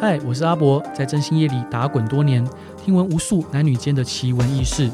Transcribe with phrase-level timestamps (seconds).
[0.00, 2.42] 嗨，我是阿博，在真心夜里打滚多年，
[2.78, 4.90] 听闻无数男女间的奇闻异事。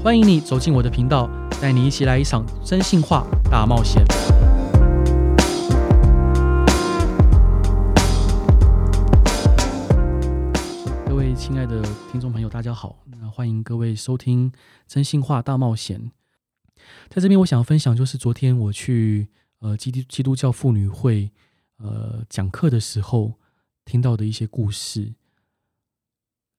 [0.00, 1.28] 欢迎你走进我的频道，
[1.60, 4.04] 带你一起来一场真心话大冒险。
[11.04, 11.82] 各位亲爱的
[12.12, 14.52] 听众朋友，大家好，那欢迎各位收听
[14.86, 16.12] 真心话大冒险。
[17.08, 19.26] 在这边，我想分享就是昨天我去
[19.58, 21.32] 呃基督基督教妇女会
[21.78, 23.32] 呃讲课的时候。
[23.84, 25.14] 听到的一些故事。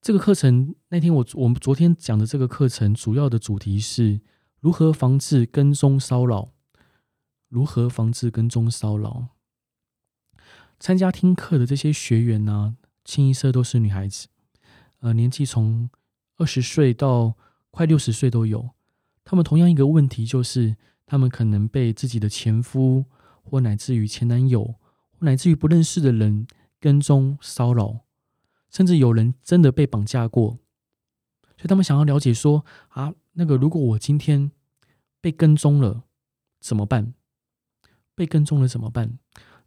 [0.01, 4.21] 这个课程那天我我们昨天讲的这个课程，主要的主题是
[4.59, 6.51] 如何防治跟踪骚扰。
[7.47, 9.27] 如何防治跟踪骚扰？
[10.79, 12.75] 参加听课的这些学员呢、
[13.05, 14.27] 清一色都是女孩子，
[14.99, 15.89] 呃，年纪从
[16.37, 17.35] 二十岁到
[17.71, 18.71] 快六十岁都有。
[19.23, 23.05] 他们同样一个问题就是，他们可能被自己的前夫，
[23.43, 24.75] 或乃至于前男友，
[25.11, 26.45] 或乃至于不认识的人。
[26.85, 28.01] 跟踪骚扰，
[28.69, 30.59] 甚至有人真的被绑架过，
[31.57, 34.51] 所以他们想要了解说啊，那个如果我今天
[35.19, 36.03] 被跟踪了
[36.59, 37.15] 怎么办？
[38.13, 39.17] 被跟踪了怎么办？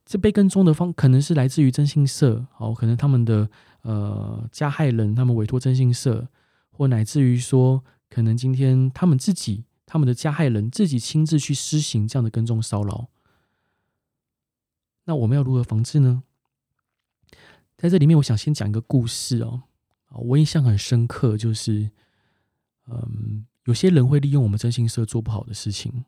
[0.07, 3.51] 这被跟踪的方可能是来自于征信社，好，可能他们的
[3.83, 6.29] 呃加害人他们委托征信社，
[6.71, 13.09] 或乃至于说可能今天他们自己他们的加害人自己亲自去施行这样的跟踪骚扰，
[15.07, 16.23] 那我们要如何防治呢？
[17.79, 19.63] 在这里面，我想先讲一个故事哦。
[20.11, 21.89] 我印象很深刻，就是，
[22.89, 26.05] 嗯，有些人会利用我们征信社做不好的事情，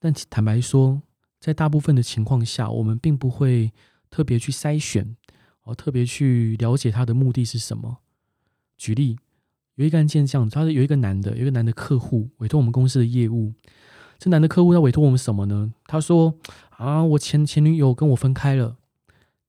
[0.00, 1.00] 但坦白说，
[1.38, 3.70] 在大部分的情况下，我们并不会
[4.10, 5.16] 特别去筛选，
[5.62, 7.98] 哦，特别去了解他的目的是什么。
[8.76, 9.16] 举例，
[9.76, 13.52] 有一个案件这样，他是有一个男的，有一个男的客户委托我们公司的业务，
[14.18, 15.72] 这男的客户要委托我们什么呢？
[15.86, 16.34] 他说
[16.70, 18.78] 啊，我前前女友跟我分开了。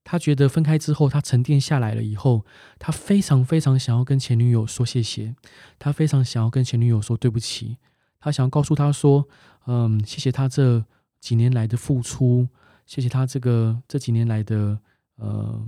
[0.04, 2.46] 他觉得分开之后，他沉淀下来了以后，
[2.78, 5.34] 他非常非常想要跟前女友说谢谢，
[5.80, 7.78] 他非常想要跟前女友说对不起，
[8.20, 9.28] 他想要告诉他说，
[9.66, 10.86] 嗯，谢谢他这
[11.22, 12.50] 几年来的付出，
[12.86, 14.78] 谢谢他这个这几年来的
[15.16, 15.66] 呃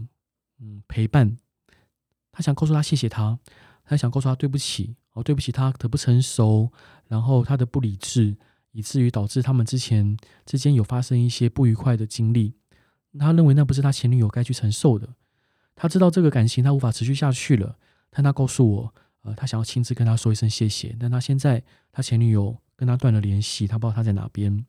[0.59, 1.37] 嗯陪伴，
[2.31, 3.39] 他想告诉他谢谢他，
[3.85, 6.69] 他想告诉他对不起，哦，对不起他的不成熟，
[7.07, 8.35] 然后他的不理智，
[8.73, 12.55] 以至于导致他们之前之间有发生一些不愉快的经历。
[13.19, 15.07] 他认为那不是他前女友该去承受的，
[15.75, 17.77] 他知道这个感情他无法持续下去了，
[18.09, 24.65] 但他告诉我，呃，他想要亲自跟他说一声谢谢，但他现在他前女友跟他断了联系，他不知道他在哪边，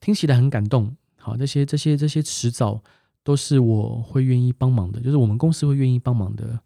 [0.00, 0.96] 听起来很感动。
[1.18, 2.82] 好，这些这些这些迟早
[3.22, 6.60] 都是我会愿意帮忙的，就是我们公司会愿意帮忙的，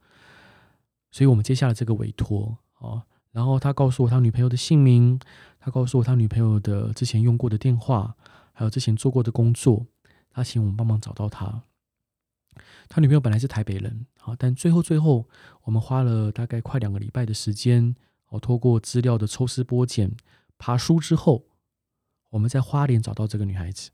[1.10, 2.56] 所以我们接下了这个委托。
[2.72, 5.18] 好，然后他告诉我他女朋友的姓名，
[5.58, 8.14] 他告诉我他女朋友的之前用过的电话，
[8.52, 9.86] 还有之前做过的工作。
[10.36, 11.62] 他请我们帮忙找到他。
[12.90, 15.26] 他女朋友本来是台北人，好，但最后最后，
[15.62, 17.96] 我们花了大概快两个礼拜的时间，
[18.28, 20.14] 哦，透过资料的抽丝剥茧、
[20.58, 21.46] 爬书之后，
[22.28, 23.90] 我们在花莲找到这个女孩子。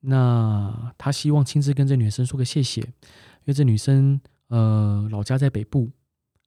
[0.00, 5.90] 那他希望亲自跟这女生说个谢谢，因为这女生呃老家在北部，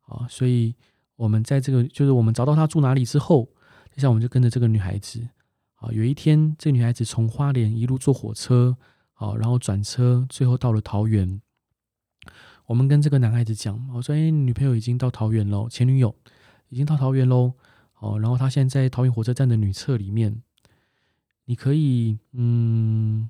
[0.01, 0.75] 啊，所以
[1.15, 3.49] 我们在这个就是我们找到她住哪里之后，
[3.89, 5.27] 接下来我们就跟着这个女孩子。
[5.79, 8.75] 好，有一天，这女孩子从花莲一路坐火车，
[9.13, 11.39] 好，然后转车，最后到了桃园。
[12.65, 16.15] 我们跟这个男孩子讲，我说：“哎，女朋友已经到桃园喽，前女友
[16.69, 17.53] 已经到桃园喽。
[17.93, 20.41] 好，然后他现在在桃园火车站的女厕里面，
[21.45, 23.29] 你可以，嗯，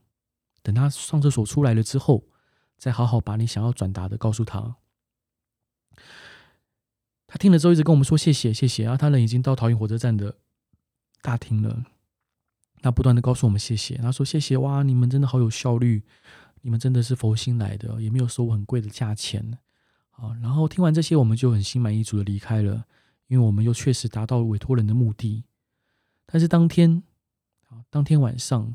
[0.63, 2.23] 等她上厕所出来了之后，
[2.77, 4.77] 再好好把你想要转达的告诉她。”
[7.27, 10.37] 他听了之后，一直跟我们说谢谢谢谢，然后他人已经到桃园火车站的
[11.21, 11.83] 大厅了。
[12.87, 16.01] 他不断的告诉我们谢谢，他说谢谢哇，你们真的好有效率，
[16.61, 19.57] 你们真的是佛心来的，也没有收很贵的价钱，
[20.11, 22.85] 啊，然后听完这些，我们就很心满意足的离开了，
[23.27, 25.43] 因为我们又确实达到委托人的目的。
[26.25, 27.03] 但是当天，
[27.67, 28.73] 啊，当天晚上，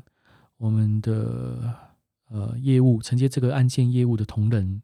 [0.57, 1.73] 我们的
[2.29, 4.79] 呃业务承接这个案件业务的同仁，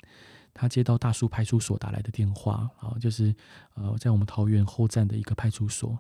[0.56, 3.36] 他接到大树派出所打来的电话，啊，就是
[3.76, 6.00] 呃在我们桃园后站的一个派出所，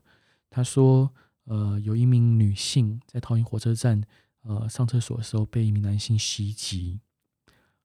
[0.49, 1.13] 他说。
[1.49, 4.03] 呃，有一名女性在桃园火车站，
[4.43, 6.99] 呃，上厕所的时候被一名男性袭击。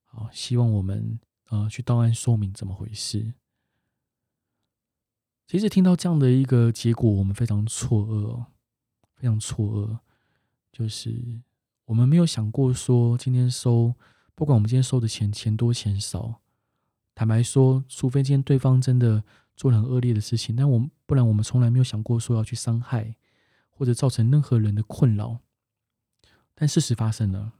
[0.04, 1.18] 好，希望我们
[1.48, 3.32] 呃去到案说明怎么回事。
[5.46, 8.44] 其实听到这样的一个结果，我们非常错愕，
[9.14, 9.98] 非常错愕。
[10.70, 11.40] 就是
[11.86, 13.94] 我们没有想过说，今天收，
[14.34, 16.42] 不管我们今天收的钱钱多钱少，
[17.14, 19.24] 坦白说，除非今天对方真的
[19.56, 23.16] 做了很恶劣的事情，但我们不然我们从来没有想过说要去伤害。
[23.76, 25.40] 或者造成任何人的困扰，
[26.54, 27.52] 但事实发生了，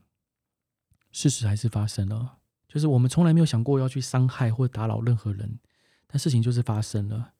[1.11, 2.39] 事实还是发生了。
[2.67, 5.59] 就是我们从来没有想过要去伤害或打扰任何人，
[6.07, 7.33] 但事情就是发生了。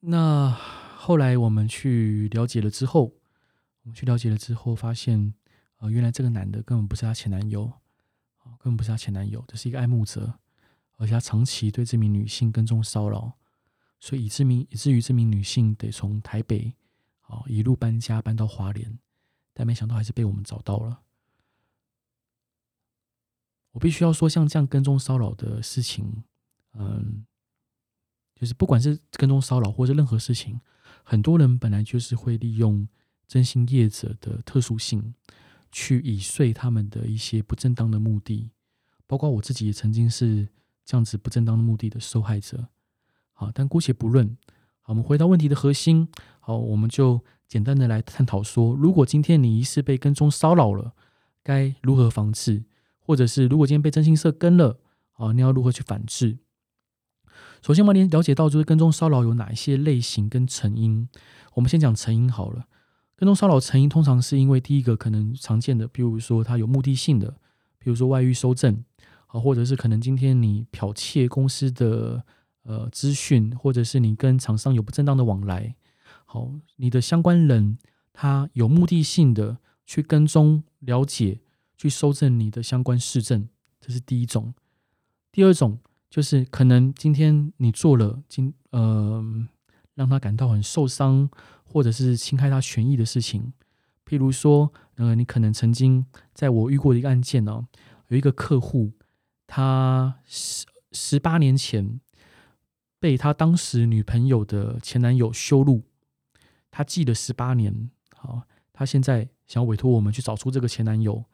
[0.00, 0.50] 那
[0.96, 3.14] 后来我们去了解了之后，
[3.82, 5.34] 我们去了解了之后，发现，
[5.78, 7.64] 呃，原来这个男的根本不是她前男友，
[8.38, 10.38] 啊，根本不是她前男友，这是一个爱慕者，
[10.96, 13.32] 而且他长期对这名女性跟踪骚扰，
[14.00, 16.74] 所以以致名以至于这名女性得从台北，
[17.26, 18.98] 好，一路搬家搬到华联，
[19.54, 21.00] 但没想到还是被我们找到了。
[23.72, 26.22] 我必须要说，像这样跟踪骚扰的事情，
[26.74, 27.24] 嗯，
[28.34, 30.60] 就是不管是跟踪骚扰或者任何事情，
[31.02, 32.86] 很多人本来就是会利用
[33.26, 35.14] 征信业者的特殊性，
[35.72, 38.50] 去以遂他们的一些不正当的目的。
[39.06, 40.48] 包括我自己也曾经是
[40.84, 42.68] 这样子不正当的目的的受害者。
[43.32, 44.36] 好，但姑且不论。
[44.82, 46.08] 好，我们回到问题的核心。
[46.46, 50.92] 好，我们就简单的来探讨说，如果今天你疑似被跟踪骚扰了，
[51.42, 52.64] 该如何防治？
[53.00, 54.78] 或者是如果今天被征信社跟了，
[55.14, 56.36] 啊，你要如何去反制？
[57.62, 61.08] 首先，我们了解到就是跟踪骚扰有哪一些类型跟成因。
[61.54, 62.66] 我们先讲成因好了。
[63.16, 67.38] 跟踪骚扰成因通常是因为第一个可能常见的，比如说它有目的性的，
[67.78, 68.84] 比如说外遇收证，
[69.28, 72.22] 啊，或者是可能今天你剽窃公司的
[72.64, 75.74] 呃资讯，或者是你跟厂商有不正当的往来，
[76.34, 77.78] 好，你的相关人
[78.12, 81.42] 他有目的性的去跟踪了解。
[81.76, 83.48] 去搜证你的相关事证，
[83.80, 84.52] 这是第一种。
[85.30, 85.78] 第二种
[86.08, 89.22] 就是可能今天你做了今呃
[89.94, 91.30] 让他感到很受伤，
[91.62, 93.52] 或者是侵害他权益的事情。
[94.06, 97.66] 譬如说，呃，你可能曾经在我遇过一个案件哦，
[98.08, 98.92] 有一个客户，
[99.46, 102.00] 他十十八年前
[102.98, 105.82] 被他当时女朋友的前男友羞辱，
[106.74, 107.90] 他记了十八年。
[108.16, 108.42] 好，
[108.72, 111.24] 他现在想要委托我们去找出这个前男友。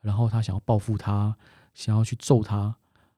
[0.00, 1.36] 然后他想要报复他，
[1.74, 2.76] 想要去揍他，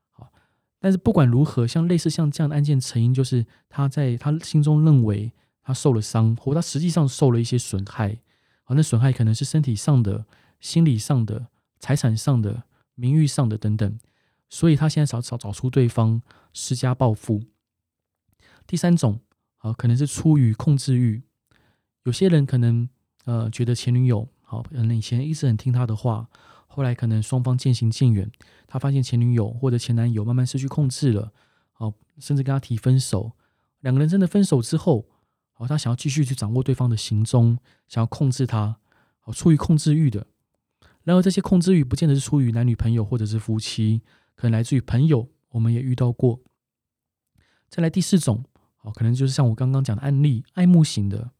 [0.08, 0.32] 好，
[0.78, 5.30] 但是不管如何，像类似像这样的案件成因，就是他在他心中认为
[5.62, 8.18] 他受了伤，或他实际上受了一些损害，
[8.64, 10.24] 好，那损害可能是身体上的、
[10.58, 11.48] 心理上的、
[11.78, 13.98] 财产上的、名誉上的等等，
[14.48, 16.22] 所以他现在找找找出对方
[16.54, 17.42] 施加报复。
[18.66, 19.20] 第三种，
[19.58, 21.22] 好，可能是出于控制欲，
[22.04, 22.88] 有些人可能
[23.24, 26.28] 呃觉得前女友好，可能以前一直很听他的话。
[26.72, 28.30] 后来可能双方渐行渐远，
[28.68, 31.32] 他发现前女友或者前男友慢慢失去控制了，
[31.72, 33.32] 好，甚至跟他提分手。
[33.80, 35.04] 两个人真的分手之后，
[35.52, 37.58] 好，他想要继续去掌握对方的行踪，
[37.88, 38.76] 想要控制他，
[39.18, 40.28] 好，出于控制欲的。
[41.02, 44.02] 然而这些控制欲不见得是出于男女朋友或者是夫妻，
[44.36, 46.38] 可能来自于朋友，我们也遇到过。
[47.68, 48.44] 再来第四种，
[48.76, 51.32] 好，可能就是像我刚刚讲的案例，爱慕型的，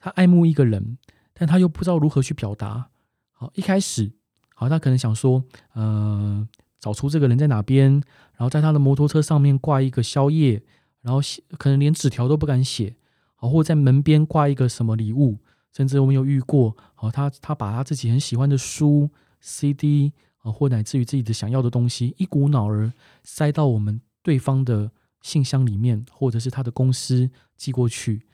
[0.00, 0.98] 他爱慕一个人，
[1.34, 2.88] 但他又不知道如何去表达。
[3.30, 4.10] 好，一开始。
[4.54, 6.46] 好，他可能想说，呃，
[6.78, 10.62] 找出这个人在哪边，然后在他的摩托车上面挂一个宵夜，
[11.00, 12.96] 然后写，可能连纸条都不敢写，
[13.36, 15.38] 好，或在门边挂一个什么礼物，
[15.72, 19.08] 甚至我们有遇过，好，他他把他自己很喜欢的书、
[19.40, 20.12] CD，
[20.42, 22.92] 啊，或乃至于自己的想要的东西，一股脑儿
[23.22, 24.90] 塞到我们对方的
[25.22, 28.26] 信箱里面，或者是他的公司寄过去。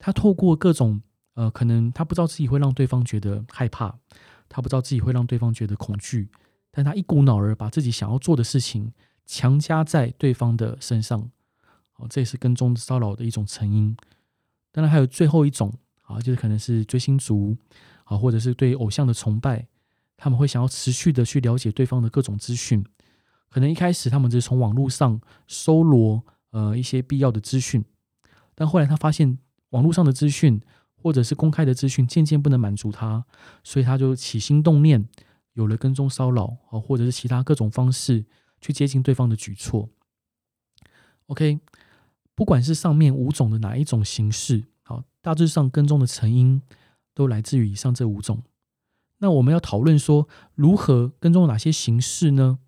[0.00, 1.00] 他透过各种，
[1.34, 3.96] 呃，可能他不知道自己会让对方觉得害怕。
[4.48, 6.28] 他不知道自己会让对方觉得恐惧，
[6.72, 8.92] 但他一股脑儿把自己想要做的事情
[9.24, 11.30] 强加在对方的身上，
[11.92, 13.96] 好，这也是跟踪骚扰的一种成因。
[14.72, 17.56] 当然还有最后一种，啊，就是可能是追星族，
[18.02, 19.68] 啊，或者是对偶像的崇拜，
[20.16, 22.84] 他们会想要持续的去了解对方的各种资讯。
[23.50, 27.84] 可能一开始他们只是从网络上搜罗呃一些必要的资讯，
[28.56, 29.38] 但后来他发现
[29.70, 30.60] 网络上的资讯。
[31.02, 33.24] 或者是公开的资讯渐渐不能满足他，
[33.64, 35.08] 所以他就起心动念，
[35.54, 38.26] 有了跟踪骚扰啊，或者是其他各种方式
[38.60, 39.88] 去接近对方的举措。
[41.28, 41.58] OK，
[42.34, 46.60] 不管是上面五种的哪一种形式，好，大致上跟踪的成因
[47.14, 48.42] 都来自于以上这五种。
[49.20, 52.58] 那我们要讨论说，如何跟踪哪些形式呢？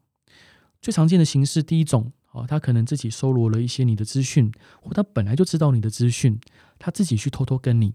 [0.80, 6.40] 最常见的形式，第一种，哦，他可能自己搜罗了一些你的资讯，或他本来就知道你的资讯，
[6.78, 7.94] 他自己去偷偷跟你。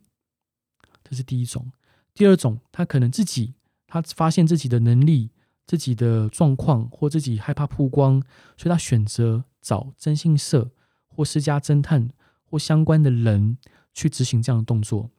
[1.03, 1.71] 这是第一种，
[2.13, 3.55] 第二种，他可能自己
[3.87, 5.31] 他发现自己的能力、
[5.65, 8.21] 自己的状况，或自己害怕曝光，
[8.57, 10.69] 所以他选择找征信社
[11.07, 12.09] 或私家侦探
[12.43, 13.57] 或相关的人
[13.93, 15.09] 去执行这样的动作。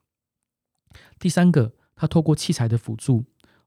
[1.19, 3.25] 第三个，他透过器材的辅助，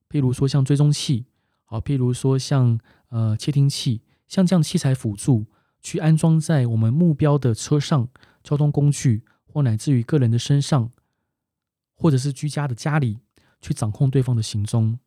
[0.10, 1.25] 譬如说像追踪器，
[1.65, 2.79] 好，譬如说像
[3.10, 5.45] 呃窃听器，像这样器材辅助，
[5.81, 8.07] 去安装在我们目标的车上、
[8.41, 10.89] 交通工具或乃至于个人的身上。
[11.93, 13.19] 或者是居家的家里
[13.61, 14.97] 去掌控对方的行踪。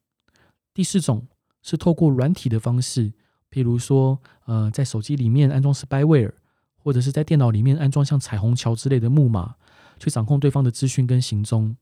[0.72, 1.26] 第四种
[1.60, 3.12] 是透过软体的方式，
[3.50, 6.32] 譬如说，呃，在手机里面安装 spyware，
[6.76, 9.56] 或者是在电脑里面安装像彩虹桥之类的木马，
[9.98, 11.76] 去掌控对方的资讯跟行踪。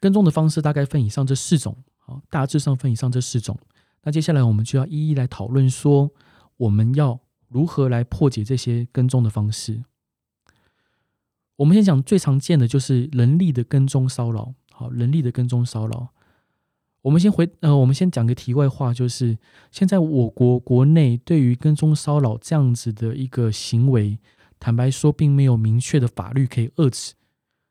[0.00, 3.58] 跟踪的方式大概分以上这四种，好，大致上分以上这四种。
[4.04, 6.10] 那接下来我们就要一一来讨论说，
[6.56, 9.84] 我们要如何来破解这些跟踪的方式。
[11.56, 16.08] 我们先讲最常见的就是人力的跟踪骚扰，好，人力的跟踪骚扰。
[17.02, 19.38] 我们先回呃，我们先讲个题外话，就是
[19.70, 24.18] 现在我国国内对于跟踪骚扰这样子的一个行为，
[24.58, 27.12] 坦白说，并没有明确的法律可以遏制。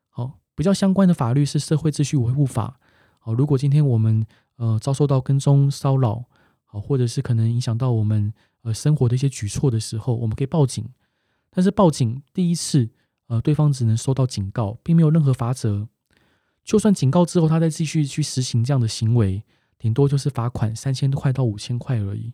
[0.08, 2.78] 好，比较相关的法律是《社会秩序维护法》。
[3.18, 4.24] 好，如果今天我们
[4.56, 6.24] 呃遭受到跟踪骚扰，
[6.64, 8.32] 好，或者是可能影响到我们
[8.62, 10.88] 呃生活的一些举措的时候，我们可以报警。
[11.50, 12.90] 但是报警第一次，
[13.28, 15.88] 呃，对方只能收到警告，并没有任何罚则。
[16.64, 19.44] 就算警告之后，他再继续去实行这样的行为，
[19.78, 22.32] 顶多就是罚款三千块到五千块而已。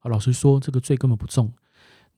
[0.00, 1.52] 啊，老实说，这个罪根本不重。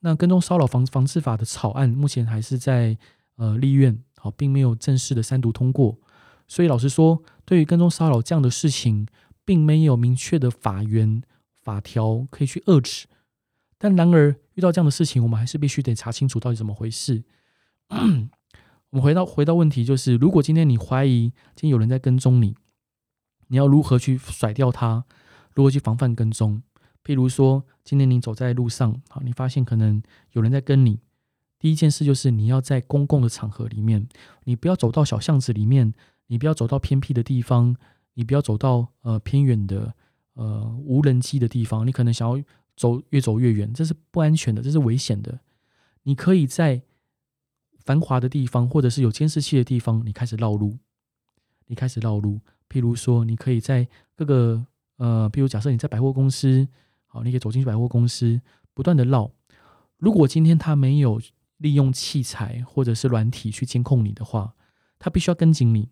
[0.01, 2.99] 那跟踪骚扰防防治法的草案目前还是在
[3.37, 5.97] 呃立院，好，并没有正式的三读通过。
[6.47, 9.07] 所以老实说，对于跟踪骚扰这样的事情，
[9.45, 11.23] 并没有明确的法源
[11.63, 13.07] 法条可以去遏制。
[13.77, 17.25] 但然而遇到这样的事情，我们还是必须得查清楚到底怎么回事。
[17.91, 22.55] 我们回到回到问题，就是如果今天你怀疑今天有人在跟踪你，
[23.49, 25.05] 你要如何去甩掉他？
[25.53, 26.63] 如何去防范跟踪？
[27.05, 31.01] 譬如说，今天你走在路上，好，你发现可能有人在跟你，
[31.59, 34.09] 第一件事就是你要在公共的场合里面，
[34.45, 35.93] 你不要走到小巷子里面，
[36.29, 37.77] 你不要走到偏僻的地方，
[38.15, 39.95] 你不要走到呃偏远的
[40.35, 42.43] 呃无人机的地方，你可能想要
[42.75, 45.41] 走越走越远，这是不安全的，这是危险的。
[46.03, 46.83] 你可以在。
[47.87, 50.79] 繁华的地方，或者是有监视器的地方，你开始绕路，
[51.67, 52.41] 你开始绕路。
[52.67, 54.67] 譬如说，你可以在各个
[54.97, 56.67] 呃，譬如假设你在百货公司，
[57.05, 58.41] 好，你可以走进去百货公司，
[58.73, 59.31] 不断的绕。
[59.99, 61.21] 如果今天他没有
[61.59, 64.55] 利用器材或者是软体去监控你的话，
[64.99, 65.91] 他必须要跟紧你，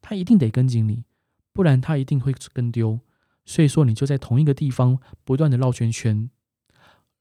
[0.00, 1.04] 他一定得跟紧你，
[1.52, 3.00] 不然他一定会跟丢。
[3.44, 6.30] 所以说，你就在同一个地方不断的绕圈圈。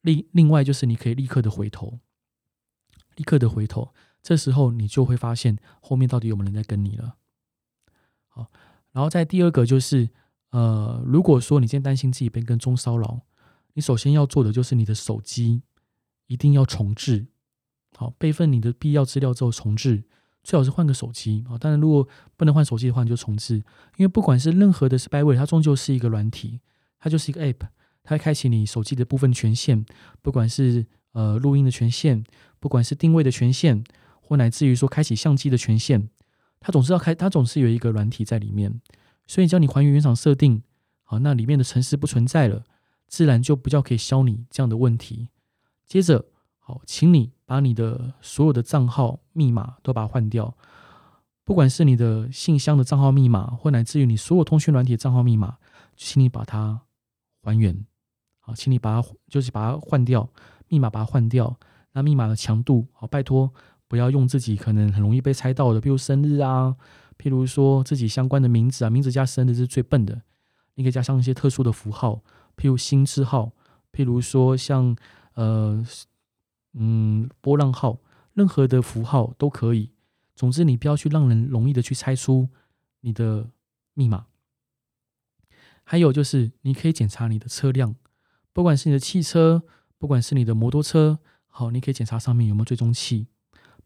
[0.01, 1.99] 另另外就是你可以立刻的回头。
[3.15, 7.15] 立刻的回头，这时候你就会发现后面到底有没有人在跟你了。
[8.27, 8.51] 好，
[8.91, 10.09] 然后再第二个就是，
[10.51, 13.21] 呃，如果说你现在担心自己被跟踪骚扰，
[13.73, 15.63] 你首先要做的就是你的手机
[16.27, 17.25] 一定要重置，
[17.95, 20.03] 好，备份你的必要资料之后重置，
[20.47, 21.57] 最好是换个手机啊。
[21.57, 23.55] 当然，如果不能换手机的话，你就重置，
[23.97, 26.61] 因为不管是任何的 spyware，它终究是一个软体，
[26.99, 27.67] 它就是一个 app，
[28.03, 29.85] 它会开启你手机的部分权限，
[30.21, 30.85] 不管是。
[31.13, 32.23] 呃，录音的权限，
[32.59, 33.83] 不管是定位的权限，
[34.21, 36.09] 或乃至于说开启相机的权限，
[36.59, 38.79] 它总是要开，它总是有一个软体在里面。
[39.25, 40.61] 所以，只要你还原原厂设定
[41.03, 42.65] 好，那里面的程式不存在了，
[43.07, 45.29] 自然就不叫可以消你这样的问题。
[45.87, 46.25] 接着，
[46.59, 50.55] 好，请你把你的所有的账号密码都把它换掉，
[51.43, 55.57] 不管是你的信箱的账号密码，或乃至于你所有通讯软体的账号密码，
[55.95, 56.81] 请你把它
[57.41, 57.85] 还原。
[58.41, 60.29] 好，请你把它就是把它换掉。
[60.69, 61.57] 密码把它换掉，
[61.93, 63.49] 那密码的强度，好，拜托
[63.87, 66.75] 不要用自己可能很容易被猜到的，譬如生日啊，
[67.17, 70.21] 譬如说自己相关的名字啊，名字加生日是最笨的。
[70.75, 72.21] 你可以加上一些特殊的符号，
[72.57, 73.53] 譬如星之号，
[73.93, 74.93] 譬如说像
[75.35, 75.81] 呃
[76.73, 77.99] 嗯波浪号，
[78.33, 79.91] 任何的符号都可以。
[80.35, 82.49] 总之，你不要去让人容易的去猜出
[83.01, 83.49] 你的
[83.93, 84.27] 密码。
[85.83, 87.95] 还有就是，你可以检查你的车辆，
[88.53, 89.63] 不管是你的汽车。
[89.99, 93.25] 不管是你的摩托车，好，你可以检查上面有没有追踪器。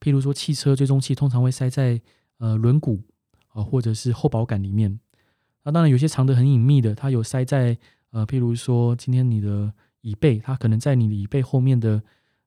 [0.02, 2.02] 譬如说，汽车追踪器通常会塞在
[2.40, 3.02] 呃轮毂
[3.48, 5.00] 啊，或者是后保杆里面。
[5.64, 7.78] 那当然有些藏得很隐秘的，它有塞在
[8.10, 12.04] 呃，譬如说今天你的椅背，它可能在你的椅背后面的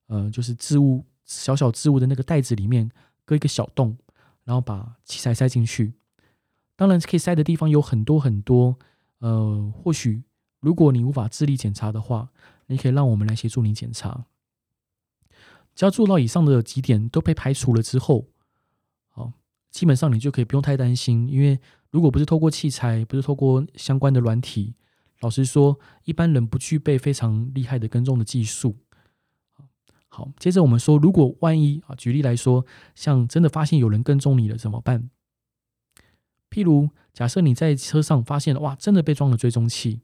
[0.07, 2.91] 呃，就是置物小小置物的那个袋子里面
[3.25, 3.97] 割一个小洞，
[4.45, 5.95] 然后把器材塞进去。
[6.77, 8.79] 当然可以塞的地方有很多很多，
[9.19, 10.23] 呃，或许
[10.61, 12.31] 如果你无法自力检查的话。
[12.67, 14.25] 你可以让我们来协助你检查，
[15.75, 18.29] 只要做到以上的几点都被排除了之后，
[19.11, 19.35] 好，
[19.71, 24.75] 基本上你就可以不用太担心，因为如果不是透过器材，不是透过相关的软体，
[25.21, 28.75] 老实说，一般人不具备非常厉害的跟踪的技术。
[30.15, 35.11] 好，接着我们说，如果万一啊，举例来说，像真的发现有人跟踪你了怎么办？
[36.49, 40.03] 譬如假设你在车上发现了，哇，真的被装了追踪器。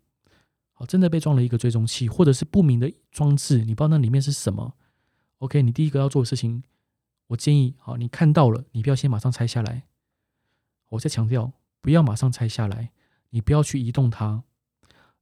[0.72, 4.74] 好真的被装了一个追踪器，或者是不明的装置，你不知道那里面是什么。
[5.38, 6.64] OK，你第一个要做的事情，
[7.28, 9.84] 我建议，好，你看到了，你不要先马上拆下来。
[10.88, 12.90] 我再强调，不要马上拆下来，
[13.28, 14.42] 你不要去移动它，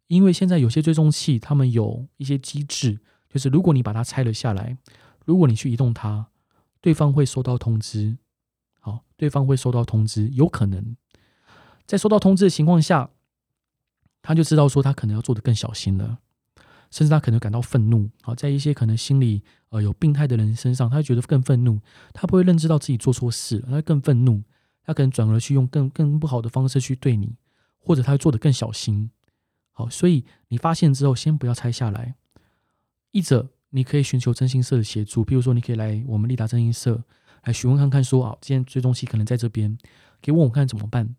[0.06, 4.76] 因为现在有些追踪器，他们有一些机制，就是如果你把它拆了下来，
[5.24, 6.26] 如果你去移动它，
[6.80, 8.16] 对方会收到通知。
[8.80, 10.96] 好，对方会收到通知，有可能
[11.84, 13.10] 在收到通知的情况下，
[14.22, 16.18] 他就知道说他可能要做的更小心了，
[16.90, 18.08] 甚至他可能感到愤怒。
[18.22, 21.80] 好，在一些可能心里呃有病态的人身上，他会觉得更愤怒，
[22.14, 24.42] 他不会认知到自己做错事，他会更愤怒，
[24.84, 27.36] 他可能转而去用更更不好的方式去对你，
[27.78, 29.10] 或者他会做的更小心。
[29.72, 32.14] 好，所以你发现之后，先不要拆下来。
[33.10, 37.02] 一者，你可以寻求征信社的协助，比如说，你可以来我们立达征信社
[37.44, 39.76] 来询问看看，说啊，今天追踪器可能在这边，
[40.22, 41.16] 可以问我看怎么办？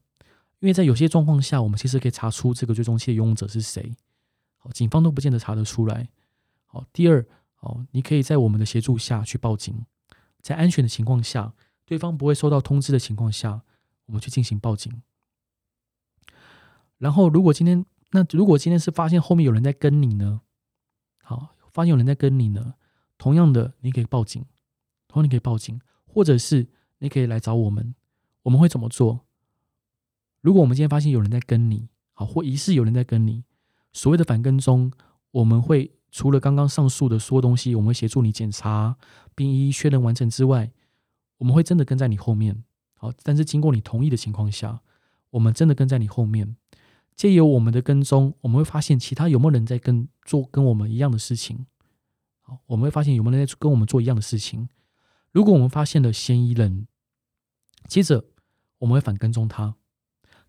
[0.60, 3.96] 因为在有些状况下，我们其实可以查出这个追踪器的拥有者是谁。
[4.58, 6.10] 好，警方都不见得查得出来。
[6.65, 9.86] 好，第二，好，你可以在我们的协助下去报警，
[10.41, 11.53] 在安全的情况下，
[11.86, 13.62] 对方不会收到通知的情况下，
[14.08, 15.01] 我们去进行报警。
[16.98, 20.41] 然后，如果今天那如果今天是发现后面有人在跟你呢？
[21.24, 22.74] 好，发现有人在跟你呢。
[23.17, 24.45] 同样的，你可以报警，
[25.07, 26.67] 同样你可以报警，或者是
[26.98, 27.95] 你可以来找我们。
[28.43, 29.21] 我们会怎么做？
[30.41, 33.45] 如果我们今天发现有人在跟你，好，或疑似有人在跟你，
[33.93, 34.91] 所谓的反跟踪，
[35.31, 38.98] 我们会除了刚刚上述的所有东西，我们会协助你检查
[39.36, 40.71] 并一一确认完成之外，
[41.38, 42.63] 我们会真的跟在你后面。
[42.95, 44.81] 好，但是经过你同意的情况下，
[45.31, 46.55] 我们真的跟在你后面。
[47.19, 51.65] 借由我们的跟踪，我们会发现其他有没有人在跟做跟我们一样的事情。
[52.39, 54.69] 好，我们会发现有没有人在跟我们做一样的事情。
[55.33, 56.88] 如果我们发现了嫌疑人，
[57.89, 58.23] 接着
[58.77, 59.75] 我们会反跟踪他，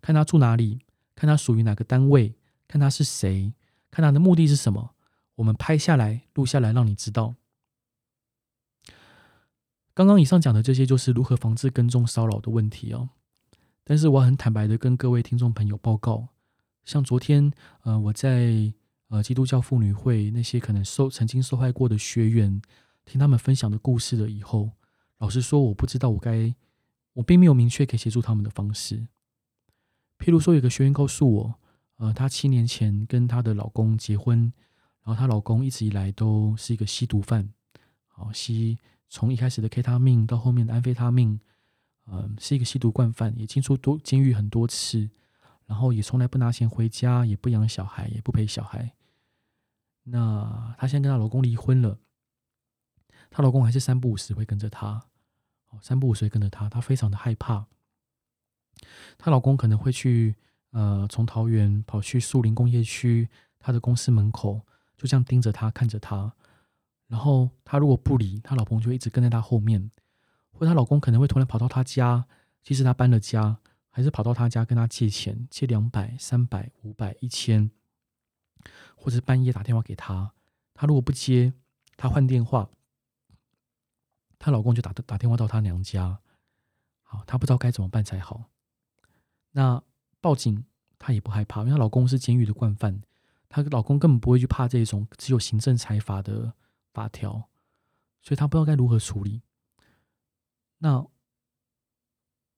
[0.00, 0.78] 看他住哪里，
[1.16, 2.36] 看他属于哪个单位，
[2.68, 3.52] 看他是谁，
[3.90, 4.94] 看他的目的是什么。
[5.34, 7.34] 我们拍下来、录下来，让你知道。
[9.92, 13.08] 刚刚以上讲的这些，就是如何防治跟踪骚扰的问题哦。
[13.82, 16.28] 但是我很坦白的跟各位听众朋友报告。
[16.84, 18.72] 像昨天，呃，我在
[19.08, 22.61] 呃基督教妇女会那些可能受曾经受害过的学员，
[23.05, 24.70] 听他们分享的故事了以后，
[25.18, 26.55] 老实说，我不知道我该，
[27.14, 29.07] 我并没有明确可以协助他们的方式。
[30.18, 31.55] 譬如说，有个学员告诉我，
[31.96, 34.52] 呃，她七年前跟她的老公结婚，
[35.02, 37.52] 然后她老公一直以来都是一个吸毒犯，
[38.07, 38.78] 好吸，
[39.09, 41.40] 从一开始的 K 他命到后面的安非他命，
[42.07, 45.09] 嗯、呃，是一个吸毒惯犯，也进出多监狱很多次。
[45.70, 48.92] 然后也从来不拿钱回家，也不养小孩，也不陪小孩。
[50.02, 52.00] 那她现在跟她老公离婚了，
[53.30, 55.06] 她老公还是三不五时会跟着她，
[55.68, 57.66] 哦，三不五时会跟着她，她非常的害怕。
[59.16, 60.35] 她老公可能会去，
[60.72, 63.28] 呃，从桃园跑去树林工业区，
[63.61, 66.35] 她的公司门口，就这样盯着她，看着她。
[67.06, 69.92] 然后她如果不理，她老公就一直跟在她后面，
[70.50, 72.26] 或她老公可能会突然跑到她家，
[72.61, 73.61] 其实她搬了家。
[73.90, 77.70] 还是跑到他家跟他借钱，借两百、三百、五百、一千，
[78.94, 80.33] 或者是半夜打电话给他，
[80.72, 81.53] 他如果不接，
[81.96, 82.70] 他换电话，
[84.38, 86.20] 她老公就打打电话到她娘家，
[87.03, 88.44] 好，她不知道该怎么办才好。
[89.50, 89.83] 那
[90.20, 90.64] 报警
[90.98, 93.03] 她也不害怕，因为她老公是监狱的惯犯，
[93.48, 96.55] 她老公根本不会去怕这种只有行政裁罚的
[96.92, 97.50] 法条，
[98.22, 99.42] 所以她不知道该如何处理。
[100.79, 101.07] 那。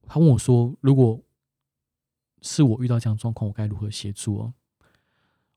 [0.07, 1.23] 他问我说：“如果
[2.43, 4.53] 是我遇到这样状况，我该如何协助？”哦，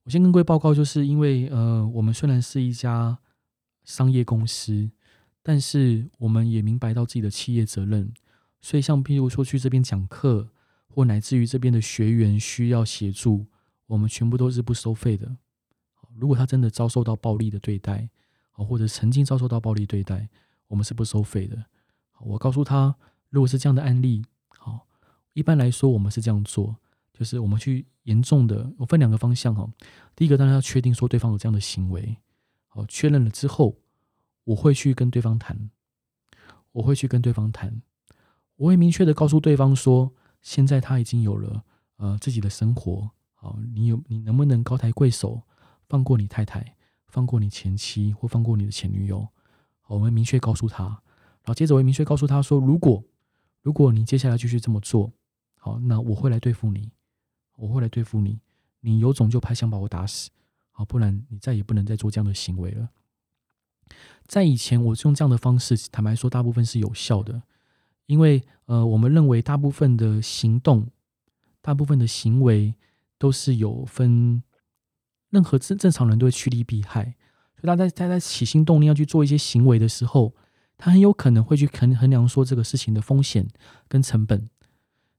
[0.04, 3.18] 我先跟各位报告，就是因为呃，我们虽然是一家
[3.84, 4.90] 商业公司，
[5.42, 8.14] 但是我们也明白到自己的企业责任，
[8.62, 10.50] 所以像譬如说去这边讲课，
[10.88, 13.48] 或乃至于这边的学员需要协助，
[13.88, 15.36] 我们全部都是不收费的。
[16.16, 18.10] 如果他真的遭受到暴力的对待，
[18.52, 20.30] 或者曾经遭受到暴力对待，
[20.68, 21.66] 我们是不收费的。
[22.22, 22.96] 我告诉他，
[23.30, 24.24] 如果是这样的案例。
[25.36, 26.74] 一般来说，我们是这样做，
[27.12, 29.70] 就是我们去严重的，我分两个方向哈。
[30.16, 32.18] 第一个当然要确定说对方有这样的行为，
[32.70, 33.76] 好，确认了之后，
[34.46, 35.70] 我会去跟对方谈，
[36.72, 37.82] 我会去跟对方谈，
[38.56, 41.66] 我会明确的告诉对方说，现在他已经有了
[41.98, 45.42] 呃自己的生活，好，你有你能不能高抬贵手，
[45.90, 46.78] 放过你太太，
[47.10, 49.28] 放过你前妻或放过你的前女友，
[49.82, 53.04] 好，我们明确告诉他，然后接着我会明确告诉他说，如果
[53.62, 55.12] 如果你接下来继续这么做。
[55.66, 56.92] 好，那我会来对付你，
[57.56, 58.40] 我会来对付你。
[58.82, 60.30] 你有种就拍枪把我打死，
[60.70, 62.90] 好，不然你再也不能再做这样的行为了。
[64.28, 67.42] 在以前，我用这样的方式，坦白说，大部分是有效的，
[68.06, 70.92] 因为呃，我们认为大部分的行动，
[71.64, 72.76] 大部分的行为
[73.18, 74.44] 都是有分，
[75.32, 77.16] 任何正正常人都会趋利避害，
[77.56, 80.36] 所以他在他在起心动念要去做一些行为的时候，
[80.78, 83.48] 他很有可能会去衡衡量说这个事情的风险
[83.88, 84.48] 跟成本。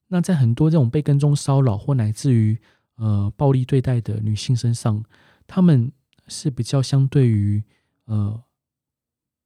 [0.09, 2.59] 那在很多这种被跟踪骚扰或乃至于
[2.97, 5.03] 呃暴力对待的女性身上，
[5.47, 5.91] 她们
[6.29, 7.63] 是比较相对于
[8.05, 8.43] 呃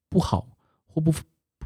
[0.09, 0.49] 不好
[0.87, 1.13] 或不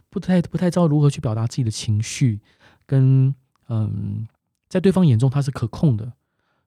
[0.08, 2.40] 不太不太知道如何去表达自己的情绪，
[2.86, 3.34] 跟
[3.68, 4.26] 嗯
[4.68, 6.12] 在对方眼中她是可控的，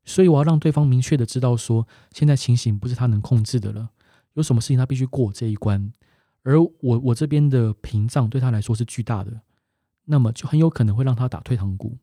[0.03, 3.89] 所以我要让对方明确的知道说，现在情形不是他能控制的了，
[4.33, 5.91] 有什么事情他必须过这一关，
[6.43, 9.41] 而我我这边的屏障对他来说是巨大的。
[10.09, 11.97] 那么就很有可能会让他打退堂鼓，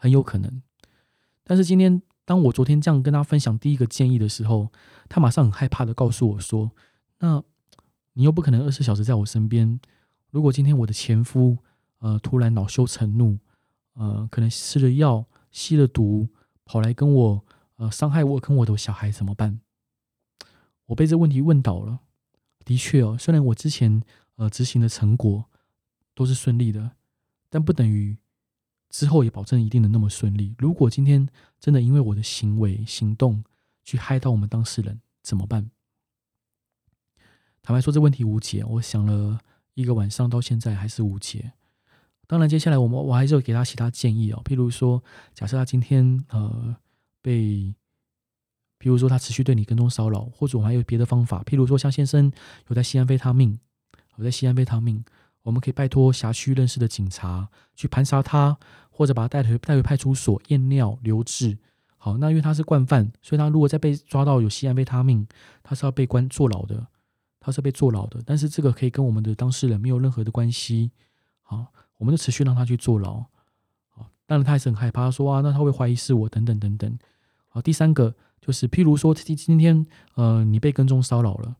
[0.00, 0.62] 很有可能。
[1.44, 4.72] 但是今天，当我昨天这样跟他分享第一个建议的时候，
[5.08, 6.72] 他马上很害怕的告诉我说
[7.20, 7.42] ：“那
[8.14, 9.78] 你又不可能二十四小时在我身边。
[10.30, 11.58] 如果今天我的前夫
[11.98, 13.38] 呃突然恼羞成怒，
[13.92, 16.28] 呃可能吃了药、吸了毒，
[16.64, 17.44] 跑来跟我
[17.76, 19.60] 呃伤害我跟我的小孩怎么办？”
[20.86, 22.00] 我被这问题问倒了。
[22.64, 24.02] 的确哦，虽然我之前
[24.36, 25.44] 呃执行的成果。
[26.12, 26.96] 都是顺利的，
[27.48, 28.18] 但不等于
[28.90, 30.54] 之后也保证一定能那么顺利。
[30.58, 31.26] 如果今天
[31.58, 33.42] 真的因为我的行为行动
[33.84, 35.70] 去害到我们当事人，怎么办？
[37.62, 38.64] 坦白说，这问题无解。
[38.64, 39.38] 我想了
[39.74, 41.52] 一个晚上，到现在还是无解。
[42.26, 45.02] 当然，接下来我们我还是会给他其他建议哦，譬如说，
[45.34, 46.76] 假设他今天呃
[47.20, 47.74] 被，
[48.78, 52.32] 譬如说他持续对你跟踪骚扰，或者我们还有别的方法，譬如说像先生
[52.68, 53.58] 有在西安非他命，
[54.16, 55.04] 有在西安非他命。
[55.50, 58.56] 我们可以拜托辖区认识的警察去盘查他，
[58.88, 61.58] 或者把他带回带回派出所验尿留置。
[61.96, 65.26] 好，那因为他是惯犯，所以他如果再被抓到有吸安非他命，
[65.64, 66.86] 他是要被关坐牢的，
[67.40, 68.22] 他是被坐牢的。
[68.24, 70.92] 但是这个可以跟我们的当事人没有任何的关系。
[71.42, 71.66] 好，
[71.98, 73.24] 我们就持续让他去坐牢。
[73.88, 76.98] 好，当然他还是很害怕，说啊，那他会怀疑是我等等等等。
[77.48, 79.84] 好，第三个就是譬如说今今天
[80.14, 81.56] 呃你被跟踪骚扰了。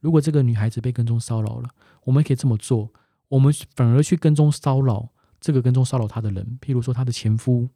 [0.00, 1.70] 如果这个女孩子被跟踪骚扰了，
[2.04, 2.90] 我们可以这么做：
[3.34, 7.68] 我们反而去跟踪骚扰这个跟踪骚扰她的人，譬如说她的前夫，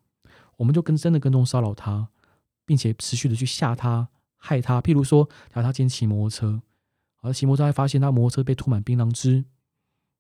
[0.57, 2.09] 我们就跟真的跟踪骚扰他，
[2.65, 4.81] 并且持续的去吓他、害他。
[4.81, 6.63] 譬如说，假如他今天骑摩托车，
[7.23, 9.45] 而骑摩托车还发现他摩托车被涂满槟榔汁，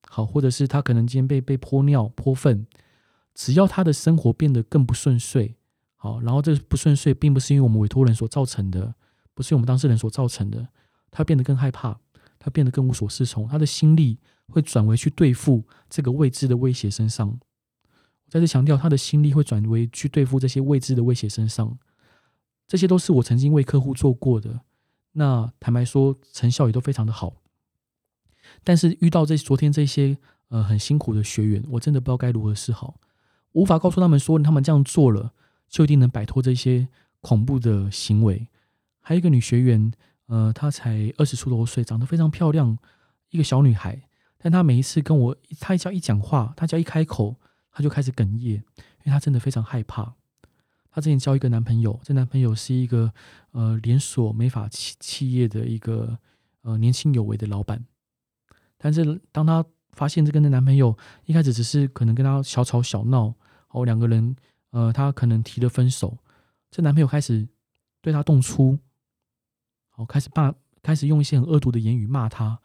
[0.09, 2.67] 好，或者是他可能今天被被泼尿、泼粪，
[3.35, 5.57] 只要他的生活变得更不顺遂，
[5.97, 8.95] 好，然后这不顺遂并不是因为我们委托人所造成的，
[9.35, 10.69] 不是我们当事人所造成的。
[11.11, 12.01] 他变得更害怕，
[12.39, 17.29] 他变得更无所适从，他的心力会转为去对付这个未知的威胁身上。
[17.29, 21.79] 我再次强调，他的心力会转为去对付这些未知的威胁身上。
[22.67, 24.61] 这些都是我曾经为客户做过的，
[25.13, 27.37] 那坦白说，成效也都非常的好。
[28.65, 33.01] 但是遇到这昨天这些呃很辛苦的学员，我真的不知道该如何是好，
[33.53, 35.33] 无法告诉他们说，他们这样做了
[35.69, 36.89] 就一定能摆脱这些
[37.21, 38.49] 恐怖的行为。
[39.01, 39.93] 还有一个女学员。
[40.31, 42.77] 呃，她才二十出头岁，长得非常漂亮，
[43.31, 44.08] 一个小女孩。
[44.39, 47.37] 但她每一次跟我，她只要一讲话，她只要一开口，
[47.71, 50.15] 她就开始哽咽，因为她真的非常害怕。
[50.91, 53.13] 她之前交一个男朋友，这男朋友是一个
[53.53, 56.19] 呃连锁美发企企业的一个
[56.63, 57.85] 呃年轻有为的老板。
[58.77, 63.35] 但是当她发现这个男朋友一开始只是可能跟她小吵小闹，
[63.69, 64.35] 哦，两个人
[64.71, 66.17] 呃，她可能提了分手，
[66.71, 67.49] 这男朋友开始
[68.01, 68.79] 对她动粗。
[69.97, 72.61] 我开始骂，开始用一些很恶毒的言语骂她。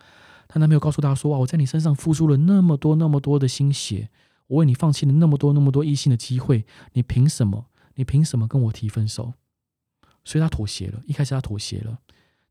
[0.54, 4.12] 她男朋友告诉她说：“哇，我在你身上付出了那么多、那么多的心血，
[4.46, 7.72] 我为你放弃了那么多、那么多异性的机会，你凭什么？
[7.96, 9.34] 你凭什么跟我提分手？”
[10.24, 11.02] 所以她妥协了。
[11.08, 11.98] 一开始她妥协了，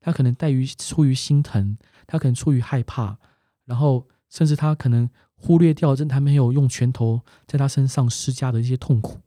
[0.00, 3.18] 她可能带于出于心疼，她可能出于害怕，
[3.66, 9.20] 然后甚至她可能忽略掉这男朋友用拳头在她身上施加的一些痛苦。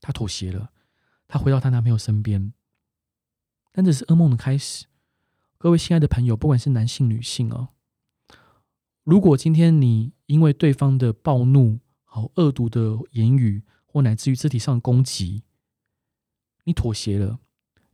[0.00, 0.70] 她妥协了，
[1.26, 2.54] 她回到她男朋友身边。
[3.72, 4.86] 但这是噩梦的开始，
[5.60, 7.70] 各位亲爱的朋友，不管是男性女性哦，
[9.02, 15.42] 如果今天你因为对方的暴怒、好恶毒的言语，或乃至于肢体上的攻击，
[16.62, 17.40] 你妥协了，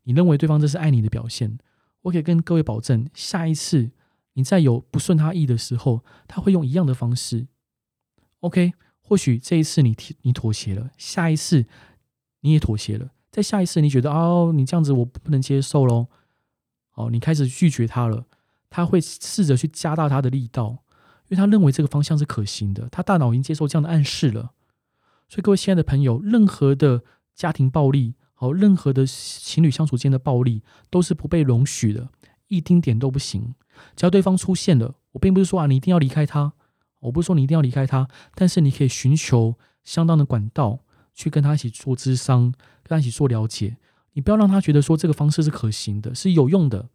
[0.02, 1.58] 你认为对方这是爱你的表现，
[2.02, 3.92] 我可以跟各位保证，下一次
[4.34, 7.46] 你再有不顺他意的时候，他会用一样的方式。
[8.40, 11.64] OK，或许这一次你你妥协了，下一次
[12.40, 13.12] 你也妥协了。
[13.30, 16.08] 在下一次，你觉得哦，你这样子我不能接受喽，
[16.94, 18.26] 哦，你开始拒绝他了，
[18.70, 20.84] 他会试着去加大他的力道，
[21.28, 24.52] 因为他认为这个方向是可行的，他大脑已经接受这样的暗示了。
[25.28, 27.02] 所以各位亲爱的朋友，任何的
[27.34, 32.08] 家庭暴力，好，任何的情侣相处间的暴力，都是不被容许的，
[32.48, 33.54] 一丁点都不行。
[33.96, 36.52] 只要对方出现了，我并不是说啊，你一定要离开他，
[37.00, 40.80] 我不是说你一定要离开他，但是你可以寻求相当的管道。
[41.16, 42.52] 去跟他一起做咨商，
[42.82, 43.76] 跟他一起做了解。
[44.14, 46.88] 你不要让他觉得说这个方式是可行的，是有用的。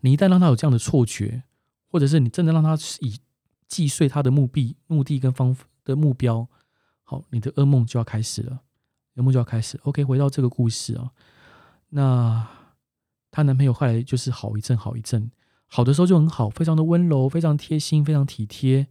[0.00, 1.42] 你一旦让他有这样的错觉，
[1.88, 3.18] 或者是你真的让他以
[3.66, 6.46] 击碎他的目的、目的跟方的目标，
[7.02, 8.60] 好，你的噩梦就要开始了。
[9.16, 9.78] 噩梦就要开始。
[9.82, 11.10] OK，回到这个故事啊，
[11.88, 12.48] 那
[13.30, 15.30] 她男朋友后来就是好一阵好一阵，
[15.66, 18.86] 好的时候就很好，非常的温柔，非常贴心，非常体贴。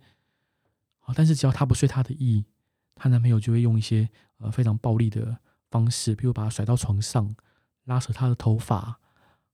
[0.99, 2.45] 好，但是只要她不遂她的意，
[2.95, 7.35] 她男朋友就会用一些呃非常暴力的方式，比如把她甩到床上，
[7.83, 8.99] 拉扯她的头发，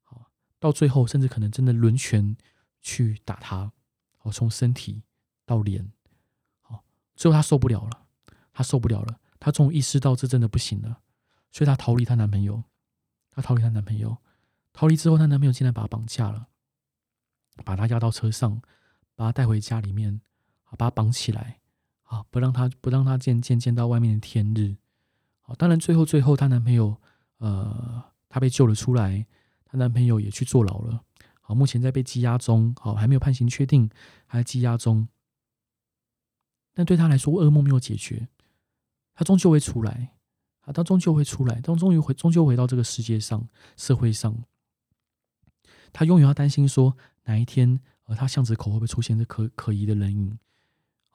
[0.01, 2.35] 好，到最后甚至可能真的抡拳
[2.81, 3.71] 去打她，
[4.17, 5.03] 好，从身体
[5.45, 5.91] 到脸，
[6.61, 6.83] 好，
[7.15, 8.05] 最后她受不了了，
[8.51, 11.01] 她受不了了，她终于意识到这真的不行了，
[11.51, 12.63] 所以她逃离她男朋友，
[13.31, 14.17] 她逃离她男朋友，
[14.71, 16.47] 逃离之后，她男朋友竟然把她绑架了，
[17.65, 18.61] 把她押到车上，
[19.15, 20.21] 把她带回家里面，
[20.63, 21.59] 好，把她绑起来。
[22.03, 24.75] 啊，不让她不让她见见见到外面的天日。
[25.45, 26.99] 好，当然最后最后她男朋友，
[27.37, 29.25] 呃，她被救了出来，
[29.65, 31.03] 她男朋友也去坐牢了。
[31.41, 33.89] 好，目前在被羁押中，好，还没有判刑确定，
[34.25, 35.07] 还在羁押中。
[36.73, 38.29] 但对她来说，噩梦没有解决，
[39.13, 40.15] 她终究会出来。
[40.61, 44.43] 啊，她终究会出来，她终于回，终究回到这个世界上，社会上。
[45.91, 50.39] 她永远要担心说，哪一天，呃，她巷子口会不会出现这可可疑的人影？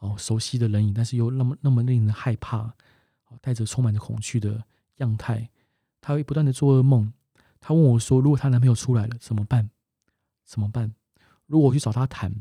[0.00, 2.74] 哦，熟悉的人影，但是又那么那么令人害怕，
[3.40, 4.64] 带着充满着恐惧的
[4.96, 5.50] 样态，
[6.00, 7.12] 她会不断的做噩梦。
[7.60, 9.70] 她问我说：“如果她男朋友出来了怎么办？
[10.44, 10.94] 怎么办？
[11.46, 12.34] 如果我去找她谈，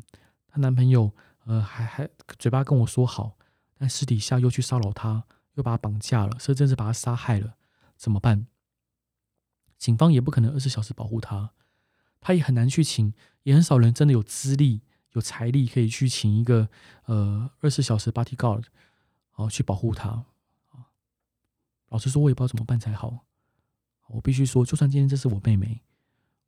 [0.47, 1.13] 她男朋友
[1.45, 3.37] 呃还还嘴巴跟我说好，
[3.77, 5.23] 但私底下又去骚扰她，
[5.55, 7.55] 又把她绑架了，甚至是把她杀害了，
[7.95, 8.47] 怎么办？
[9.77, 11.51] 警方也不可能二十小时保护她，
[12.19, 14.81] 她也很难去请，也很少人真的有资历。”
[15.13, 16.69] 有财力可以去请一个
[17.05, 18.65] 呃二十小时 bodyguard，
[19.33, 20.25] 哦，去保护她。
[21.89, 23.25] 老实说，我也不知道怎么办才好。
[24.07, 25.81] 我必须说，就算今天这是我妹妹，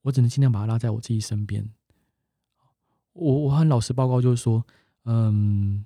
[0.01, 1.69] 我只能尽量把她拉在我自己身边。
[3.13, 4.65] 我我很老实报告，就是说，
[5.03, 5.85] 嗯，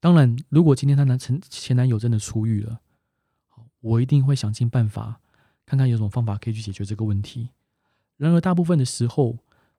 [0.00, 2.80] 当然，如果今天她男前前男友真的出狱了，
[3.80, 5.20] 我一定会想尽办法，
[5.64, 7.50] 看看有什么方法可以去解决这个问题。
[8.16, 9.38] 然而，大部分的时候，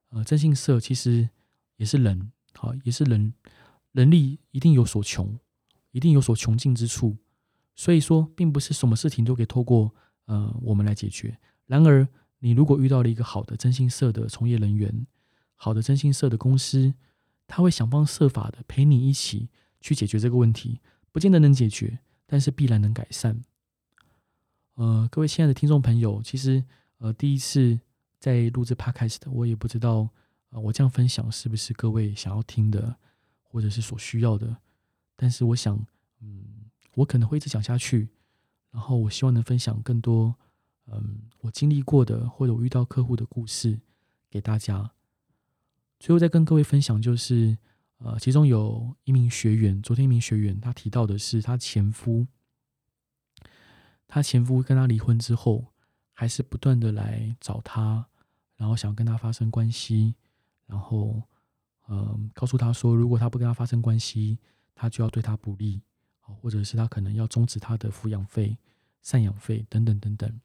[0.09, 1.29] 呃，征信社其实
[1.77, 2.31] 也是人。
[2.53, 3.33] 好，也是人，
[3.91, 5.37] 人力一定有所穷，
[5.91, 7.17] 一定有所穷尽之处，
[7.75, 9.93] 所以说，并不是什么事情都可以透过
[10.25, 11.37] 呃我们来解决。
[11.65, 12.07] 然而，
[12.39, 15.05] 你如果遇到了一个好的征信社的从业人员，
[15.55, 16.93] 好的征信社的公司，
[17.47, 19.49] 他会想方设法的陪你一起
[19.81, 20.79] 去解决这个问题，
[21.11, 23.41] 不见得能解决，但是必然能改善。
[24.75, 26.63] 呃，各位亲爱的听众朋友，其实
[26.97, 27.79] 呃第一次
[28.19, 30.09] 在录制 Podcast，我也不知道
[30.49, 30.59] 呃。
[30.59, 32.97] 我这样分享是不是各位想要听的，
[33.41, 34.57] 或者是所需要的？
[35.15, 35.77] 但是我想，
[36.19, 36.64] 嗯，
[36.95, 38.09] 我可能会一直讲下去。
[38.71, 40.35] 然后我希望能分享更多，
[40.87, 43.79] 嗯，我经历过的或者我遇到客户的故事
[44.29, 44.91] 给大家。
[45.97, 47.57] 最后再跟各位分享，就是
[47.99, 52.27] 呃，其中有一名学员，昨天一名学员他提到的是，他前夫，
[54.07, 55.73] 他前夫跟他离婚之后，
[56.11, 58.07] 还是不断的来找他，
[58.57, 60.15] 然后想跟他发生关系。
[60.67, 61.23] 然后，
[61.87, 64.37] 嗯，告诉他说，如果他不跟他发生关系，
[64.73, 65.81] 他就要对他不利，
[66.45, 68.55] 或者是他可能要终止他的抚养费、
[69.03, 70.41] 赡养费等等等等。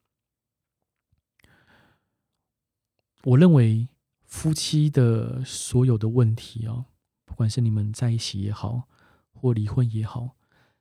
[3.25, 3.87] 我认为
[4.25, 6.87] 夫妻的所有的问题啊，
[7.27, 8.89] 不管是你们在一起也好，
[9.35, 10.37] 或离婚也好，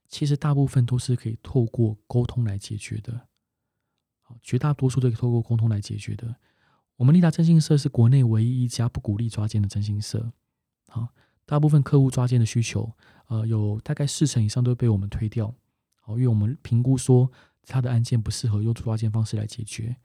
[0.07, 3.27] 其实大部分都是可以透过沟通来解决的。
[4.21, 6.33] 好，绝大多数都可以透过沟通来解决的。
[6.95, 10.31] 我们立达征信社是国内唯一一家不鼓励抓奸的征信社。
[10.87, 11.09] 好，
[11.45, 12.95] 大部分客户抓奸的需求，
[13.29, 15.55] 呃，有大概四成以上都被我们推掉。
[16.01, 17.31] 好，因为我们评估说
[17.63, 19.95] 他的案件不适合用抓奸方式来解决。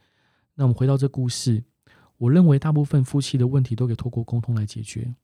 [0.55, 1.65] 那我们回到这故事，
[2.17, 5.15] 我认为大部分夫妻的问题都可以透过沟通来解决。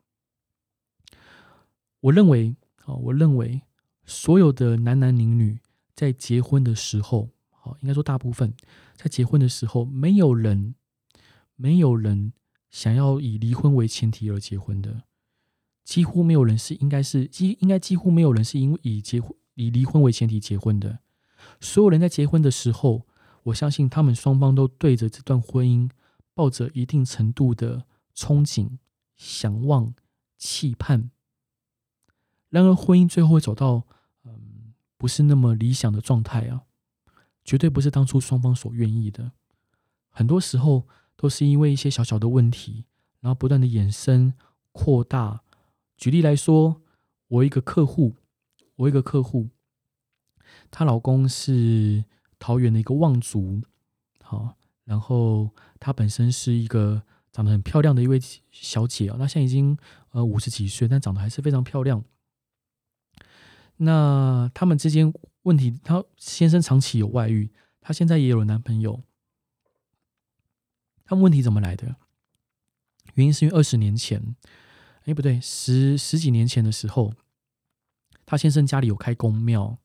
[2.01, 3.63] 我认为，好，我认为
[4.05, 5.61] 所有的男男女女
[5.95, 8.53] 在结婚的时候，好，应该说大部分
[8.97, 10.75] 在结婚的时候，没有人。
[11.63, 12.33] 没有人
[12.71, 15.03] 想要以离婚为前提而结婚的，
[15.91, 21.01] 几乎没有人是应该是几应该几乎没有人是因为以结婚以离婚为前提结婚的。
[21.61, 23.09] 所有人在结婚的时候，
[23.43, 25.91] 我相信他们双方都对着这段婚姻
[26.33, 28.79] 抱着一定程度的憧憬、
[29.17, 29.93] 想望、
[30.39, 31.11] 期盼。
[32.51, 33.85] 然而，婚姻最后会走到
[34.23, 36.63] 嗯不是那么理想的状态啊，
[37.45, 39.33] 绝对不是当初双方所愿意的。
[40.09, 40.87] 很多时候。
[41.17, 42.87] 都是因为一些小小的问题，
[43.21, 44.33] 然后不断的衍生
[44.73, 45.43] 扩大。
[46.01, 46.81] 举例来说，
[47.29, 48.17] 我一个客户，
[48.77, 49.51] 我一个客户，
[50.71, 52.03] 她老公是
[52.39, 53.61] 桃园的一个望族，
[54.23, 58.19] 好，然后她本身是一个长得很漂亮的一位
[58.51, 59.77] 小姐啊，她现在已经
[60.13, 62.03] 呃五十几岁，但长得还是非常漂亮。
[63.77, 67.51] 那他们之间问题，她先生长期有外遇，
[67.83, 69.03] 她她现在也有了男朋友。
[71.05, 71.97] 他们问题怎么来的？
[73.15, 74.37] 原因是因为二十年前，
[75.11, 77.13] 哎，不对，十十几年前的时候，
[78.25, 79.77] 他先生家里有开宫庙，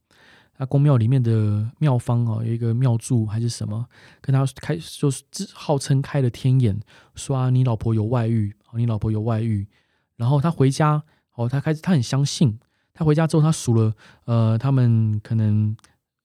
[0.57, 3.88] 那宫庙里面的庙方哦，有一个庙祝还是什么，
[4.21, 6.79] 跟他开就是号称开了天眼，
[7.15, 9.67] 说啊，你老婆有外遇，你老婆有外遇。
[10.15, 12.59] 然后他回家，哦，他开始他很相信。
[12.93, 15.75] 他回家之后，他数了，呃，他们可能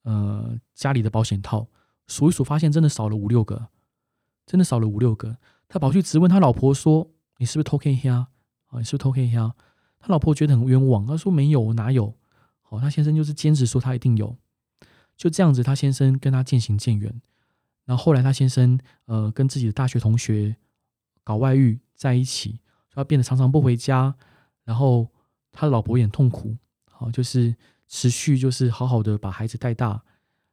[0.03, 1.67] 呃家里的保险套，
[2.05, 3.67] 数一数，发现真的少了五六个，
[4.45, 5.37] 真的少了五六个。
[5.67, 7.09] 他跑去质问他老婆说
[7.39, 8.27] ：“你是不是偷看呀？
[8.71, 9.23] 啊，你是不是偷看？”
[10.03, 12.17] 他老婆觉得很冤枉，他说：“没有，哪有？”
[12.63, 14.35] 好，他先生就是坚持说他一定有。
[15.15, 17.21] 就这样子，他先生跟他渐行渐远。
[17.85, 20.55] 然后后来他先生呃跟自己的大学同学
[21.23, 22.59] 搞外遇在一起。
[22.93, 24.13] 他变得常常不回家，
[24.65, 25.07] 然后
[25.53, 26.57] 他老婆也很痛苦，
[26.89, 27.55] 好，就是
[27.87, 30.03] 持续就是好好的把孩子带大，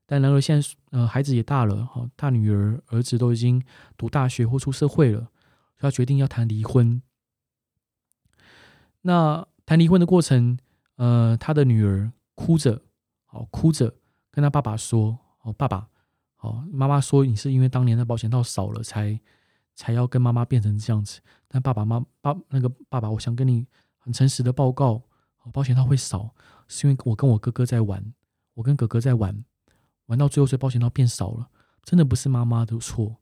[0.06, 3.60] 但然而现在呃孩子也大了，好，大女儿儿子都已经
[3.96, 5.28] 读大学或出社会了，
[5.78, 7.02] 他决定要谈离婚。
[9.02, 10.58] 那谈离婚的过程，
[10.96, 12.82] 呃，他的女儿哭着，
[13.24, 13.94] 好哭着
[14.30, 15.88] 跟他爸爸说：“哦，爸爸，
[16.40, 19.18] 哦，妈妈说你是因为当年的保险套少了才。”
[19.80, 23.64] 才要跟妈妈变成这样子，但爸爸妈爸那个爸爸，我想跟你
[23.98, 25.00] 很诚实的报告，
[25.52, 26.34] 保险套会少，
[26.66, 28.12] 是因为我跟我哥哥在玩，
[28.54, 29.44] 我跟哥哥在玩，
[30.06, 31.48] 玩到最后，所以保险套变少了，
[31.84, 33.18] 真的不是妈妈的错。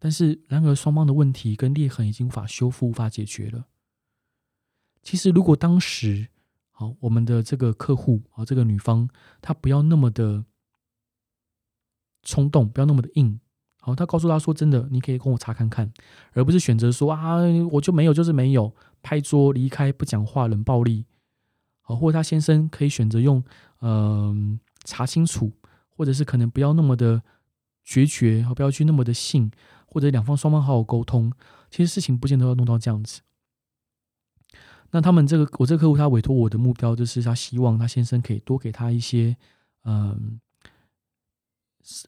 [0.00, 3.64] 但是然而双方的问题跟裂痕已经无法修复，无法解决了。
[5.04, 6.26] 其实如果当时，
[6.72, 9.08] 好，我们的这个客户啊，这个女方，
[9.40, 10.44] 她不要那么的
[12.22, 13.38] 冲动，不要那么的硬。
[13.80, 15.92] 好，他告诉他说：“真的，你可以跟我查看看，
[16.32, 17.36] 而不是选择说啊，
[17.70, 21.04] 我就没有，就是没有，拍桌离开，不讲话，冷暴力。
[21.82, 23.44] 好，或者他先生可以选择用
[23.82, 25.52] 嗯、查清楚，
[25.90, 27.22] 或者是可能不要那么的
[27.84, 29.50] 决绝，不要去那么的信，
[29.84, 31.30] 或者两方双方好好沟通。
[31.70, 33.20] 其实事情不见得要弄到这样子。
[34.94, 39.36] 那他们这个，我这个客户他委托我的目标就是他希望他先生可以多给他一些
[39.82, 40.38] 嗯、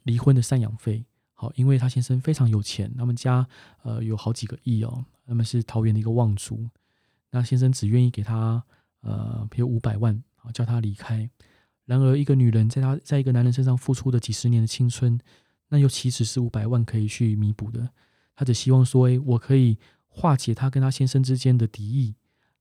[0.04, 3.44] 离婚的赡养费。”好，因为他先生非常有钱，他们家
[3.82, 6.70] 呃有好几个亿哦，他们是桃园的一个望族。
[7.32, 8.62] 那先生只愿意给他
[9.00, 11.28] 呃，比如五百万，好叫他离开。
[11.86, 15.18] 然而，一个女人在他在一个男人身上付出的几十年的青春，
[15.70, 17.90] 那又岂止是五百万可以去弥补的？
[18.36, 22.14] 他只希望说，诶，我可以化解他跟他先生之间的敌意，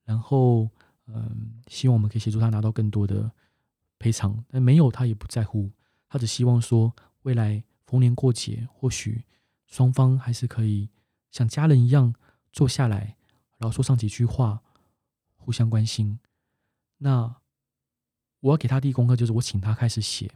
[0.05, 0.69] 然后
[1.07, 3.29] 嗯、希望我们可以协助他拿到更多的
[3.99, 4.43] 赔偿。
[4.49, 5.69] 但没有，他也不在乎，
[6.07, 7.63] 他只希望说未来。
[7.87, 9.23] 逢年过节，或许
[9.67, 10.89] 双方还是可以
[11.29, 12.15] 像家人一样
[12.51, 13.15] 坐下来，
[13.59, 14.63] 然后说上几句话，
[15.35, 16.17] 互相关心。
[16.97, 17.35] 那
[18.39, 20.31] 我要给他第一功课，就是我请他开始写，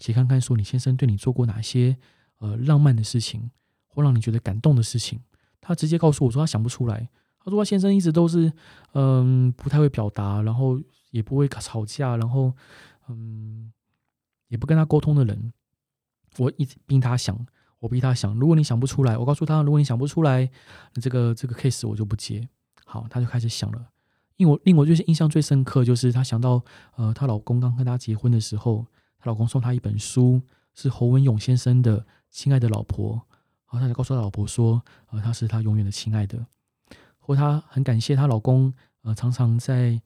[0.00, 1.98] 写看看说你先生对你做过哪些
[2.38, 3.50] 呃浪漫的事情，
[3.86, 5.20] 或让你觉得感动的事情。
[5.60, 7.10] 他直接告诉我说他想不出来。
[7.44, 8.50] 他说他先生一直都是
[8.92, 10.80] 嗯、不太会表达，然后
[11.10, 12.52] 也不会吵架，然后
[13.08, 13.70] 嗯
[14.48, 15.52] 也不跟他沟通的人。
[16.38, 17.38] 我一直逼他想，
[17.78, 18.34] 我逼他想。
[18.38, 20.50] 如果你想不出来，我告诉他，如果你想不出来，
[20.94, 22.48] 这个这个 case 我就不接。
[22.84, 23.90] 好，他就开始想了。
[24.36, 26.60] 因为我令我最印象最深刻，就是他想到，
[26.96, 28.84] 呃，她老公刚跟她结婚的时候，
[29.18, 30.42] 她老公送她一本书，
[30.74, 33.12] 是侯文勇先生的《亲爱的老婆》。
[33.70, 36.44] 然后他就告诉他老婆说，呃，他是他永远的亲爱的。
[37.26, 40.00] 或她很感谢她老公，呃，常常在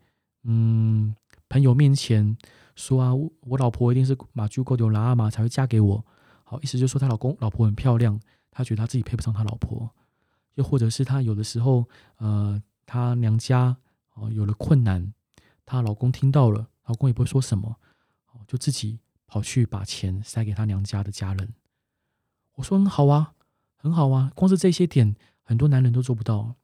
[0.44, 1.14] 嗯
[1.48, 2.36] 朋友面前
[2.76, 6.04] 说啊，我老婆一定是马猪狗丢拉阿玛才会嫁给我。
[6.44, 8.20] 好，意思就是说，她老公老婆很漂亮，
[8.52, 9.90] 她觉得她自己配不上她老婆，
[10.54, 13.76] 又或者是她有的时候，呃，她娘家
[14.14, 15.12] 哦有了困难，
[15.66, 17.76] 她老公听到了，老公也不会说什么，
[18.46, 21.52] 就自己跑去把钱塞给她娘家的家人。
[22.54, 23.34] 我说很好啊，
[23.76, 26.54] 很好啊，光是这些点，很多男人都做不到。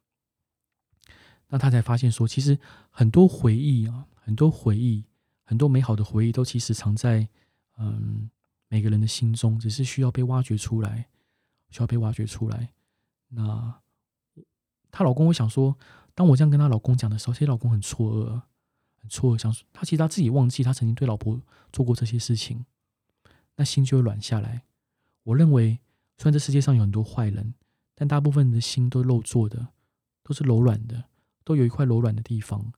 [1.54, 2.58] 那他才发现说，其实
[2.90, 5.04] 很多回忆啊，很多回忆，
[5.44, 7.28] 很多美好的回忆，都其实藏在
[7.78, 8.28] 嗯。
[8.68, 11.06] 每个人的心中只是需要被挖掘出来，
[11.70, 12.70] 需要被挖掘出来。
[13.28, 13.72] 那
[14.90, 15.76] 她老公，我想说，
[16.12, 18.42] 当我这样跟她老公讲的时候，其实老公很错愕，
[19.00, 21.40] 很错愕，想说他其实他自己忘记他曾经对老婆
[21.70, 22.64] 做过这些事情，
[23.54, 24.64] 那心就会软下来。
[25.22, 25.78] 我认为，
[26.18, 27.54] 虽然这世界上有很多坏人，
[27.94, 29.68] 但大部分的心都肉做的，
[30.24, 31.04] 都是柔软的，
[31.44, 32.72] 都有一块柔软的地方。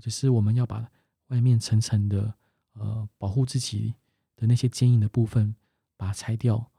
[0.00, 0.88] 只是我们要把
[1.28, 2.34] 外面层层的
[2.74, 3.94] 呃保护自己。
[4.36, 5.54] 的那些坚硬的部分，
[5.98, 6.70] 把它拆掉，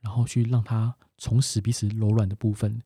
[0.00, 2.82] 然后去让它重拾彼此柔软的部分。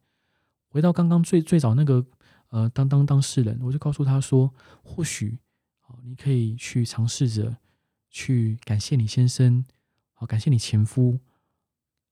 [0.68, 2.04] 回到刚刚最最早那个
[2.50, 4.52] 呃当当当事人，我就告诉他说，
[4.82, 5.38] 或许
[5.80, 7.56] 好，你可以去尝试着
[8.10, 9.64] 去感谢你先生，
[10.12, 11.18] 好，感谢你前夫，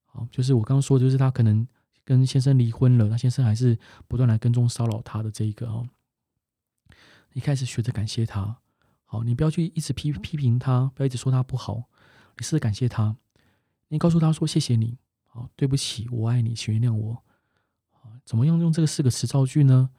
[0.07, 1.69] 好，就是我刚刚说，就是他可能
[2.07, 3.77] 跟先生离婚了，那先生还是
[4.07, 5.89] 不断来跟踪骚扰他的这一个哦。
[7.33, 8.59] 一开始学着感谢他，
[9.05, 11.91] 好，你不要去一直批批评他，不要一直说他不好，
[12.39, 13.17] 你试着感谢他，
[13.89, 14.97] 你告诉他说谢谢你，
[15.27, 17.23] 好，对不起，我爱你，请原谅我。
[18.25, 19.91] 怎么样用这个四个词造句呢？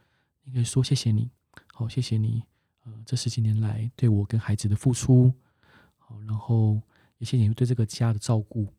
[0.44, 1.30] 你可以说谢谢你，
[1.74, 2.42] 好，谢谢你，
[2.86, 5.34] 呃，这十几年来对我跟孩子的付出，
[5.98, 6.82] 好，然后
[7.18, 8.74] 也谢谢你对这个家的照顾。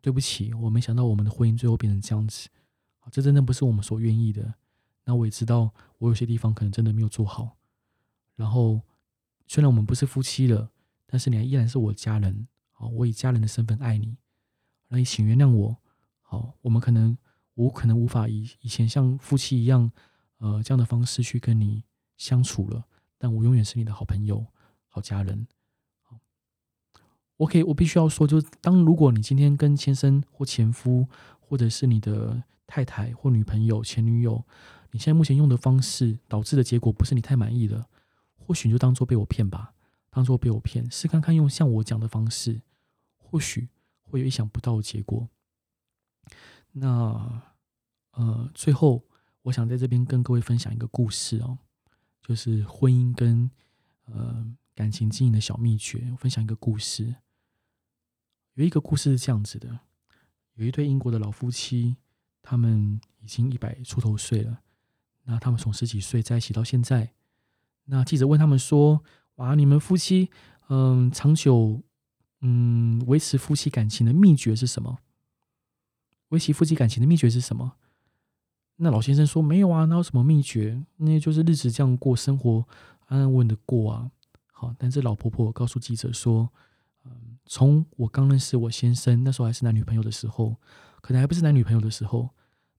[0.00, 2.48] 对不起，我没想到我们的婚姻最后变成这样子，
[2.98, 4.54] 好，这真的不是我们所愿意的。
[5.04, 7.56] 那我也知道，我有些地方可能真的没有做好。
[8.36, 8.80] 然后，
[9.46, 10.70] 虽然我们不是夫妻了，
[11.06, 14.16] 但是你还依然是我家人，好，我以家人的身份爱你，
[14.88, 15.76] 那你请原谅我，
[16.22, 17.16] 好，我们可能
[17.54, 19.92] 我可能无法以以前像夫妻一样，
[20.38, 21.84] 呃，这样的方式去跟你
[22.16, 22.84] 相处了，
[23.18, 24.46] 但我永远是你的好朋友、
[24.88, 25.46] 好家人。
[27.36, 31.08] 我可以我必须要说，就是当如果你今天跟先生或前夫，
[31.40, 34.44] 或者是你的太太或女朋友、前女友，
[34.92, 37.86] 你现在目前用的方式导致的结果不是你太满意的，
[38.36, 39.74] 或许你就当做被我骗吧，
[40.10, 42.62] 当做被我骗，试看看用像我讲的方式，
[43.16, 43.68] 或许
[44.02, 45.28] 会有意想不到的结果。
[46.70, 47.42] 那
[48.12, 49.04] 呃，最后
[49.42, 51.58] 我想在这边跟各位分享一个故事哦，
[52.22, 53.50] 就是婚姻跟
[54.06, 56.14] 呃感情经营的小秘诀。
[56.16, 57.16] 分享一个故事。
[58.54, 59.80] 有一个故事是这样子的：
[60.54, 61.96] 有一对英国的老夫妻，
[62.40, 64.60] 他们已经一百出头岁了。
[65.24, 67.12] 那他们从十几岁在一起到现在。
[67.86, 69.02] 那记者问他们说
[69.36, 70.30] ：“哇，你们夫妻，
[70.68, 71.82] 嗯，长久，
[72.42, 74.98] 嗯，维持夫妻感情的秘诀是什么？
[76.28, 77.72] 维持夫妻感情的秘诀是什么？”
[78.76, 80.84] 那老先生说：“没有啊，哪有什么秘诀？
[80.98, 82.68] 那就是日子这样过，生活
[83.06, 84.12] 安安稳稳的过啊。”
[84.52, 86.52] 好，但是老婆婆告诉记者说。
[87.46, 90.56] 从我刚认识我先生，那时候还是男女朋友的时候，
[91.00, 92.30] 可能还不是男女朋友的时候，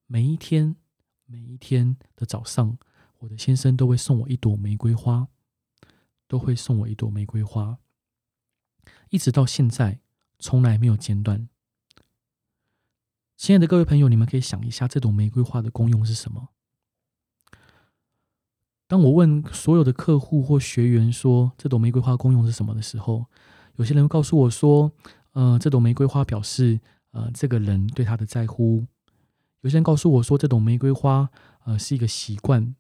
[0.08, 0.76] 每一天
[1.26, 2.78] 每一天的早上，
[3.20, 5.28] 我的先生都会送我一朵玫瑰花，
[6.28, 7.78] 都会送我一朵玫瑰花，
[9.10, 10.00] 一直到现在，
[10.40, 11.48] 从来没有间断。
[13.38, 16.50] 亲爱的各位朋友，你们可以想一下，这朵玫瑰花的功用是什么？
[18.88, 23.26] 当我问所有的客户或学员说这朵玫瑰花功用是什么的时候，
[23.76, 24.92] 有些人告诉我说
[25.34, 26.80] ：“呃，这朵玫瑰花表示
[27.12, 28.86] 呃这个人对他的在乎。”
[29.62, 31.30] 有些人告诉我说：“这朵玫瑰花
[31.66, 32.76] 呃是一个习惯。”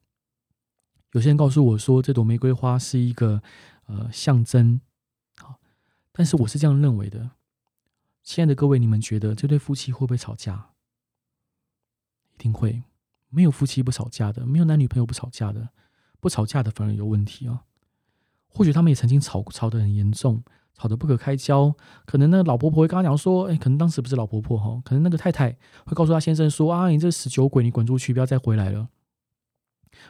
[1.13, 3.41] 有些人告诉我说：“这朵玫瑰花是一个
[3.87, 4.79] 呃象征。”
[5.37, 5.59] 好，
[6.11, 7.31] 但是我是这样认为的。
[8.23, 10.71] 亲爱的各位，你们觉得这对夫妻会不会吵架？
[12.33, 12.83] 一定会。
[13.29, 15.69] 没有夫妻不吵架的，没有男女朋友不吵架的，
[16.19, 17.63] 不吵架的反而有问题啊。
[18.47, 20.43] 或许他们也曾经吵吵得很严重。
[20.77, 21.73] 吵得不可开交，
[22.05, 25.51] 可能那个老婆婆会跟他讲说：“哎，可能当时不是老婆婆哈，可能那个太太
[25.85, 28.89] 会告诉他先生说：‘啊，你这死酒鬼，你滚出去，不要再回来了。’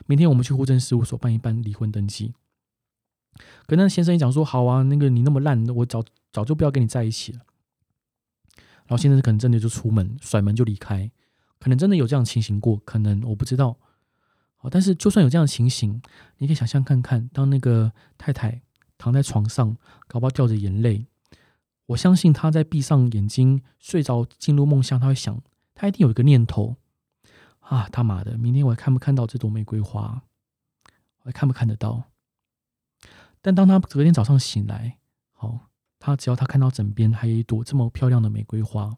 [0.08, 2.34] 明天我们去户政事务所办一办离婚登记。”
[3.68, 7.40] 可那先生一讲说：“好啊，那个你那么烂，我早早就不要跟你在一起了。”
[8.88, 11.12] 然后先生可能真的就出门甩门就离开，
[11.60, 13.78] 可能真的有这样情形过，可能我不知道。
[14.58, 16.02] 好，但是就算有这样的情形，
[16.38, 18.62] 你可以想象看看，当那个太太。
[18.98, 19.78] 躺在床上，
[20.08, 21.08] 搞不好掉着眼泪。
[21.88, 25.44] 我相信他在闭上眼睛睡着进入梦乡，他会想，
[25.76, 26.78] 他一定有一个念头
[27.60, 30.24] 啊，他妈的，明天我还看不看到这朵玫瑰花？
[31.20, 32.06] 我还看不看得到？
[33.42, 34.98] 但当他隔天早上醒来，
[35.32, 35.70] 好，
[36.00, 38.98] 他只要他看到枕边还有一朵这么漂亮的玫瑰花，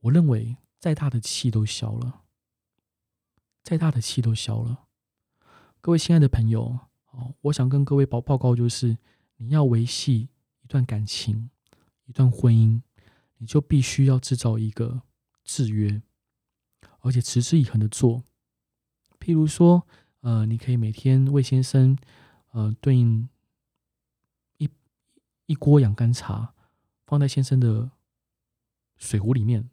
[0.00, 2.22] 我认为再大的气都消了，
[3.62, 4.86] 再大的气都消了。
[5.80, 6.80] 各位亲爱的朋友。
[7.42, 8.96] 我想跟各位报报告，就是
[9.36, 10.28] 你要维系
[10.62, 11.50] 一段感情、
[12.06, 12.80] 一段婚姻，
[13.38, 15.02] 你就必须要制造一个
[15.44, 16.02] 制约，
[17.00, 18.22] 而且持之以恒的做。
[19.20, 19.86] 譬如说，
[20.20, 21.96] 呃，你可以每天为先生，
[22.50, 23.28] 呃，炖
[24.58, 24.68] 一
[25.46, 26.54] 一锅养肝茶，
[27.06, 27.90] 放在先生的
[28.96, 29.68] 水壶里面；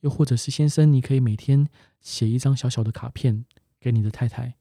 [0.00, 1.68] 又或者是先生，你可以每天
[2.00, 3.44] 写一张小小的卡片
[3.78, 4.56] 给你的太太，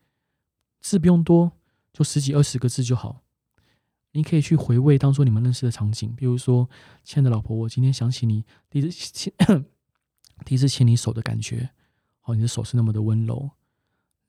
[0.80, 1.54] 字不用多。
[1.98, 3.24] 就十几二十个字就好，
[4.12, 6.70] 你可以去回味当初你们认识的场景，比如说，
[7.04, 9.34] 亲爱的老婆，我今天想起你第一次牵，
[10.46, 11.72] 第一次牵你手的感觉，
[12.22, 13.50] 哦，你的手是那么的温柔，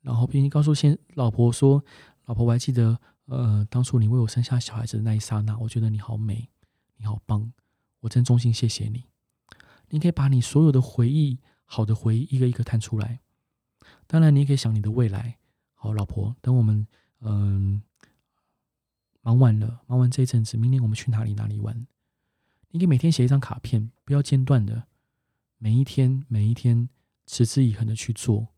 [0.01, 1.85] 然后并且告诉先老婆说，
[2.25, 6.49] 老婆，我还记得，呃，当初你为我生下小孩子的那一刹那，我觉得你好美，
[6.97, 7.53] 你好棒，
[8.01, 9.05] 我真衷心谢谢你。
[9.91, 13.21] 你可以把你所有的回忆，好的回忆一个一个摊出来，
[14.07, 15.37] 当然你也可以想你的未来，
[15.75, 16.87] 好，老婆，等我们。
[17.21, 17.83] 嗯，
[19.23, 21.87] 忙完了，忙完这一阵子，明年我们去哪里哪里玩？
[22.71, 24.89] 你可以每天写一张卡片，不要间断的，
[25.59, 26.89] 每一天每一天
[27.27, 28.49] 持之以恒的去做。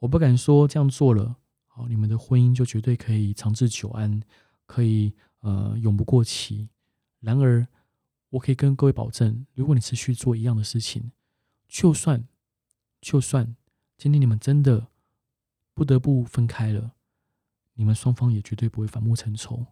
[0.00, 1.36] 我不敢说这样做了，
[1.66, 4.22] 好，你们的婚姻就绝对可以长治久安，
[4.66, 6.68] 可以呃永不过期。
[7.20, 7.66] 然而，
[8.30, 11.10] 我可以跟各位保证，如果你持续做一样的事情，
[11.66, 12.28] 就算
[13.00, 13.56] 就算
[13.96, 14.88] 今天你们真的
[15.74, 16.92] 不得不分开了，
[17.78, 19.64] 你们双方也绝对不会反目成仇。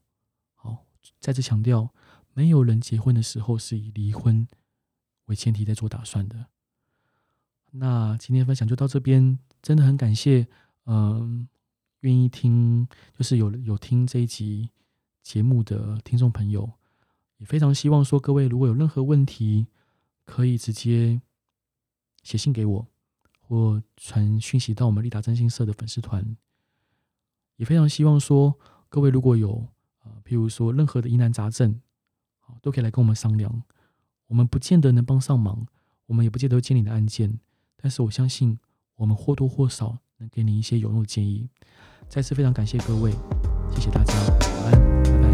[0.54, 0.86] 好，
[1.18, 1.92] 再次强调，
[2.34, 4.46] 没有人结婚的时候是以离婚
[5.24, 6.46] 为前提在做打算的。
[7.72, 10.46] 那今天分享就到这边，真的很感谢，
[10.84, 11.48] 嗯，
[12.00, 12.86] 愿意听，
[13.18, 14.70] 就是有有听这一集
[15.24, 16.74] 节目的听众朋友，
[17.38, 19.66] 也非常希望说各位如果有任何问题，
[20.24, 21.20] 可以直接
[22.22, 22.86] 写信给我，
[23.40, 26.36] 或传讯息到我们立达真心社的粉丝团。
[27.56, 29.66] 也非常希望说各位如果有
[30.04, 31.80] 呃，譬如说任何的疑难杂症，
[32.62, 33.62] 都可以来跟我们商量。
[34.28, 35.66] 我们不见得能帮上忙，
[36.06, 37.38] 我们也不见得会接你的案件。
[37.76, 38.58] 但是我相信，
[38.96, 41.48] 我们或多或少能给你一些有用的建议。
[42.08, 43.12] 再次非常感谢各位，
[43.72, 44.14] 谢谢大家。
[44.64, 45.25] 晚安，拜拜